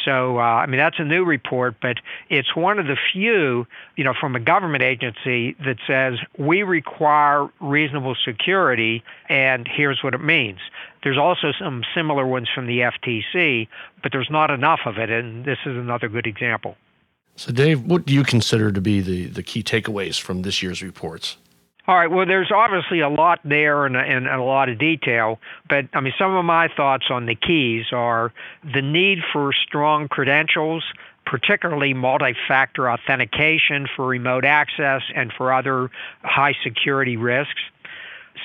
So, 0.04 0.38
uh, 0.38 0.42
I 0.42 0.66
mean, 0.66 0.78
that's 0.78 1.00
a 1.00 1.04
new 1.04 1.26
report, 1.26 1.76
but 1.82 1.98
it's 2.30 2.56
one 2.56 2.80
of 2.80 2.88
the 2.88 2.98
few, 3.14 3.66
you 3.96 4.04
know, 4.04 4.14
from 4.20 4.36
a 4.36 4.40
government 4.40 4.84
agency 4.84 5.56
that 5.66 5.78
says 5.88 6.20
we 6.38 6.64
require 6.64 7.50
reasonable 7.60 8.16
security, 8.24 9.04
and 9.30 9.68
here's 9.68 10.04
what 10.04 10.14
it 10.14 10.22
means. 10.22 10.60
There's 11.04 11.18
also 11.18 11.52
some 11.58 11.84
similar 11.94 12.26
ones 12.26 12.50
from 12.54 12.68
the 12.68 12.80
FTC, 12.80 13.68
but 14.02 14.12
there's 14.12 14.30
not 14.30 14.52
enough 14.52 14.82
of 14.86 14.98
it, 14.98 15.10
and 15.10 15.46
this 15.46 15.60
is 15.66 15.76
another 15.76 16.10
good 16.10 16.28
example. 16.28 16.76
So, 17.36 17.52
Dave, 17.52 17.84
what 17.84 18.06
do 18.06 18.14
you 18.14 18.24
consider 18.24 18.72
to 18.72 18.82
be 18.82 19.02
the, 19.02 19.28
the 19.28 19.44
key 19.44 19.62
takeaways 19.62 20.20
from 20.20 20.44
this 20.44 20.64
year's 20.64 20.82
reports? 20.82 21.38
All 21.88 21.96
right. 21.96 22.10
Well, 22.10 22.26
there's 22.26 22.52
obviously 22.52 23.02
a 23.02 23.10
lot 23.10 23.40
there 23.44 23.86
and, 23.86 23.96
and, 23.96 24.26
and, 24.26 24.42
a 24.42 24.44
lot 24.44 24.70
of 24.70 24.80
detail, 24.80 25.40
but 25.70 25.86
I 25.94 26.00
mean, 26.00 26.14
some 26.18 26.34
of 26.36 26.44
my 26.44 26.68
thoughts 26.68 27.06
on 27.12 27.28
the 27.28 27.36
keys 27.36 27.86
are 27.92 28.34
the 28.64 28.82
need 28.82 29.20
for 29.32 29.54
strong 29.54 30.08
credentials, 30.08 30.84
particularly 31.28 31.94
multi-factor 31.94 32.90
authentication 32.90 33.88
for 33.96 34.08
remote 34.08 34.46
access 34.46 35.04
and 35.14 35.32
for 35.32 35.54
other 35.54 35.92
high 36.24 36.56
security 36.64 37.18
risks. 37.18 37.62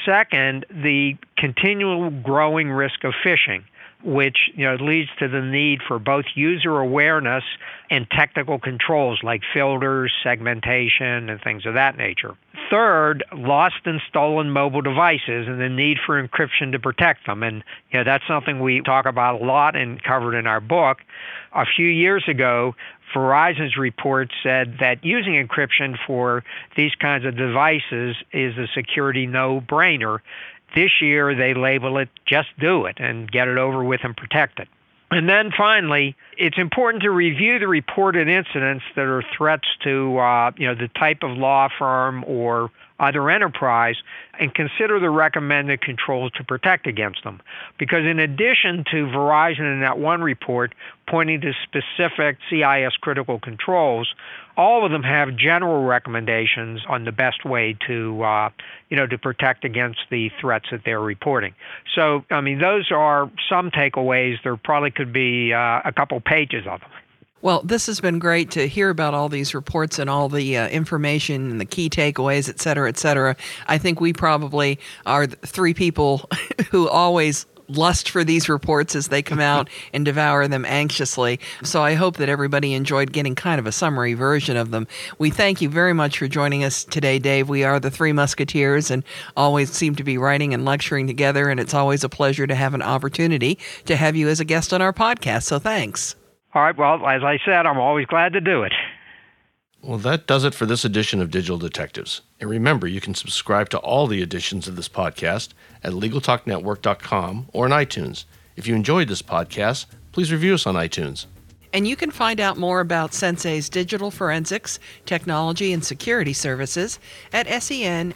Second, 0.04 0.66
the 0.70 1.16
continual 1.38 2.10
growing 2.10 2.70
risk 2.70 3.04
of 3.04 3.14
phishing 3.24 3.64
which 4.02 4.50
you 4.54 4.64
know 4.64 4.76
leads 4.76 5.10
to 5.18 5.28
the 5.28 5.40
need 5.40 5.80
for 5.86 5.98
both 5.98 6.24
user 6.34 6.78
awareness 6.78 7.44
and 7.90 8.06
technical 8.10 8.58
controls 8.58 9.20
like 9.22 9.42
filters, 9.52 10.12
segmentation, 10.22 11.28
and 11.28 11.40
things 11.42 11.66
of 11.66 11.74
that 11.74 11.96
nature. 11.96 12.36
Third, 12.70 13.24
lost 13.32 13.80
and 13.84 14.00
stolen 14.08 14.50
mobile 14.50 14.80
devices 14.80 15.48
and 15.48 15.60
the 15.60 15.68
need 15.68 15.98
for 16.04 16.22
encryption 16.22 16.72
to 16.72 16.78
protect 16.78 17.26
them. 17.26 17.42
And 17.42 17.64
you 17.90 17.98
know, 17.98 18.04
that's 18.04 18.26
something 18.28 18.60
we 18.60 18.80
talk 18.82 19.06
about 19.06 19.42
a 19.42 19.44
lot 19.44 19.76
and 19.76 20.02
covered 20.02 20.34
in 20.34 20.46
our 20.46 20.60
book. 20.60 20.98
A 21.52 21.64
few 21.66 21.88
years 21.88 22.24
ago, 22.28 22.74
Verizon's 23.14 23.76
report 23.76 24.30
said 24.42 24.76
that 24.80 25.04
using 25.04 25.34
encryption 25.34 25.96
for 26.06 26.44
these 26.76 26.94
kinds 26.94 27.24
of 27.24 27.36
devices 27.36 28.16
is 28.32 28.56
a 28.56 28.66
security 28.74 29.26
no 29.26 29.60
brainer. 29.60 30.20
This 30.74 30.90
year, 31.00 31.34
they 31.34 31.54
label 31.54 31.98
it 31.98 32.08
just 32.26 32.48
do 32.58 32.86
it 32.86 32.98
and 32.98 33.30
get 33.30 33.48
it 33.48 33.58
over 33.58 33.82
with 33.82 34.00
and 34.04 34.16
protect 34.16 34.60
it. 34.60 34.68
And 35.10 35.28
then 35.28 35.50
finally, 35.56 36.14
it's 36.38 36.56
important 36.56 37.02
to 37.02 37.10
review 37.10 37.58
the 37.58 37.66
reported 37.66 38.28
incidents 38.28 38.84
that 38.94 39.06
are 39.06 39.24
threats 39.36 39.66
to, 39.82 40.18
uh, 40.18 40.52
you 40.56 40.68
know, 40.68 40.76
the 40.76 40.86
type 40.86 41.24
of 41.24 41.36
law 41.36 41.68
firm 41.76 42.24
or 42.28 42.70
other 43.00 43.30
enterprise 43.30 43.96
and 44.38 44.54
consider 44.54 45.00
the 45.00 45.10
recommended 45.10 45.80
controls 45.80 46.30
to 46.32 46.44
protect 46.44 46.86
against 46.86 47.24
them. 47.24 47.40
Because 47.78 48.04
in 48.04 48.18
addition 48.18 48.84
to 48.90 49.06
Verizon 49.06 49.72
in 49.72 49.80
that 49.80 49.98
one 49.98 50.20
report 50.22 50.74
pointing 51.08 51.40
to 51.40 51.52
specific 51.64 52.38
CIS 52.48 52.96
critical 53.00 53.40
controls, 53.40 54.14
all 54.56 54.84
of 54.84 54.92
them 54.92 55.02
have 55.02 55.36
general 55.36 55.84
recommendations 55.84 56.82
on 56.88 57.04
the 57.04 57.12
best 57.12 57.44
way 57.44 57.76
to, 57.86 58.22
uh, 58.22 58.50
you 58.90 58.96
know, 58.96 59.06
to 59.06 59.18
protect 59.18 59.64
against 59.64 60.00
the 60.10 60.30
threats 60.40 60.66
that 60.70 60.82
they're 60.84 61.00
reporting. 61.00 61.54
So, 61.94 62.24
I 62.30 62.40
mean, 62.40 62.58
those 62.58 62.90
are 62.92 63.30
some 63.48 63.70
takeaways. 63.70 64.36
There 64.44 64.56
probably 64.56 64.90
could 64.90 65.12
be 65.12 65.52
uh, 65.52 65.80
a 65.84 65.92
couple 65.96 66.20
pages 66.20 66.66
of 66.66 66.80
them. 66.80 66.90
Well, 67.42 67.62
this 67.62 67.86
has 67.86 68.00
been 68.00 68.18
great 68.18 68.50
to 68.52 68.68
hear 68.68 68.90
about 68.90 69.14
all 69.14 69.30
these 69.30 69.54
reports 69.54 69.98
and 69.98 70.10
all 70.10 70.28
the 70.28 70.58
uh, 70.58 70.68
information 70.68 71.50
and 71.50 71.60
the 71.60 71.64
key 71.64 71.88
takeaways, 71.88 72.48
et 72.50 72.60
cetera, 72.60 72.88
et 72.88 72.98
cetera. 72.98 73.34
I 73.66 73.78
think 73.78 74.00
we 74.00 74.12
probably 74.12 74.78
are 75.06 75.26
three 75.26 75.72
people 75.72 76.28
who 76.70 76.88
always 76.88 77.46
lust 77.70 78.10
for 78.10 78.24
these 78.24 78.48
reports 78.48 78.94
as 78.94 79.08
they 79.08 79.22
come 79.22 79.40
out 79.40 79.70
and 79.92 80.04
devour 80.04 80.48
them 80.48 80.64
anxiously. 80.64 81.40
So 81.62 81.82
I 81.82 81.94
hope 81.94 82.16
that 82.16 82.28
everybody 82.28 82.74
enjoyed 82.74 83.12
getting 83.12 83.34
kind 83.34 83.58
of 83.58 83.66
a 83.66 83.72
summary 83.72 84.14
version 84.14 84.56
of 84.56 84.70
them. 84.70 84.86
We 85.18 85.30
thank 85.30 85.60
you 85.60 85.68
very 85.68 85.92
much 85.92 86.18
for 86.18 86.28
joining 86.28 86.64
us 86.64 86.84
today, 86.84 87.18
Dave. 87.18 87.48
We 87.48 87.64
are 87.64 87.80
the 87.80 87.90
Three 87.90 88.12
Musketeers 88.12 88.90
and 88.90 89.02
always 89.36 89.70
seem 89.70 89.94
to 89.96 90.04
be 90.04 90.18
writing 90.18 90.52
and 90.52 90.64
lecturing 90.64 91.06
together, 91.06 91.48
and 91.48 91.60
it's 91.60 91.74
always 91.74 92.04
a 92.04 92.08
pleasure 92.08 92.46
to 92.46 92.54
have 92.54 92.74
an 92.74 92.82
opportunity 92.82 93.58
to 93.86 93.96
have 93.96 94.16
you 94.16 94.28
as 94.28 94.40
a 94.40 94.44
guest 94.44 94.72
on 94.72 94.82
our 94.82 94.92
podcast. 94.92 95.44
So 95.44 95.58
thanks. 95.58 96.16
All 96.54 96.62
right. 96.62 96.76
Well, 96.76 97.06
as 97.06 97.22
I 97.22 97.38
said, 97.44 97.66
I'm 97.66 97.78
always 97.78 98.06
glad 98.06 98.32
to 98.32 98.40
do 98.40 98.62
it. 98.62 98.72
Well, 99.82 99.98
that 99.98 100.26
does 100.26 100.44
it 100.44 100.54
for 100.54 100.66
this 100.66 100.84
edition 100.84 101.22
of 101.22 101.30
Digital 101.30 101.56
Detectives. 101.56 102.20
And 102.38 102.50
remember, 102.50 102.86
you 102.86 103.00
can 103.00 103.14
subscribe 103.14 103.70
to 103.70 103.78
all 103.78 104.06
the 104.06 104.20
editions 104.20 104.68
of 104.68 104.76
this 104.76 104.90
podcast 104.90 105.50
at 105.82 105.92
LegalTalkNetwork.com 105.92 107.48
or 107.52 107.64
on 107.64 107.70
iTunes. 107.70 108.26
If 108.56 108.66
you 108.66 108.74
enjoyed 108.74 109.08
this 109.08 109.22
podcast, 109.22 109.86
please 110.12 110.30
review 110.30 110.52
us 110.54 110.66
on 110.66 110.74
iTunes. 110.74 111.24
And 111.72 111.86
you 111.86 111.96
can 111.96 112.10
find 112.10 112.40
out 112.40 112.58
more 112.58 112.80
about 112.80 113.14
Sensei's 113.14 113.68
digital 113.68 114.10
forensics, 114.10 114.80
technology, 115.06 115.72
and 115.72 115.84
security 115.84 116.32
services 116.32 116.98
at 117.32 117.46
senseient.com. 117.46 118.06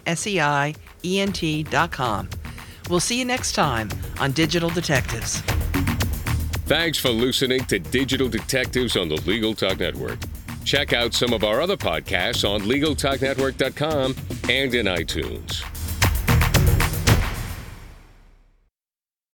We'll 2.90 3.01
see 3.01 3.18
you 3.18 3.25
next 3.25 3.53
time 3.53 3.88
on 4.20 4.33
Digital 4.33 4.68
Detectives. 4.68 5.42
Thanks 6.66 6.96
for 6.98 7.11
listening 7.11 7.62
to 7.66 7.79
Digital 7.79 8.27
Detectives 8.27 8.96
on 8.96 9.09
the 9.11 9.20
Legal 9.27 9.55
Talk 9.55 9.81
Network. 9.81 10.18
Check 10.64 10.94
out 10.94 11.12
some 11.12 11.35
of 11.35 11.44
our 11.44 11.61
other 11.61 11.77
podcasts 11.77 12.48
on 12.48 12.62
LegalTalkNetwork.com 12.62 14.16
and 14.48 14.74
in 14.74 14.87
iTunes. 14.87 15.74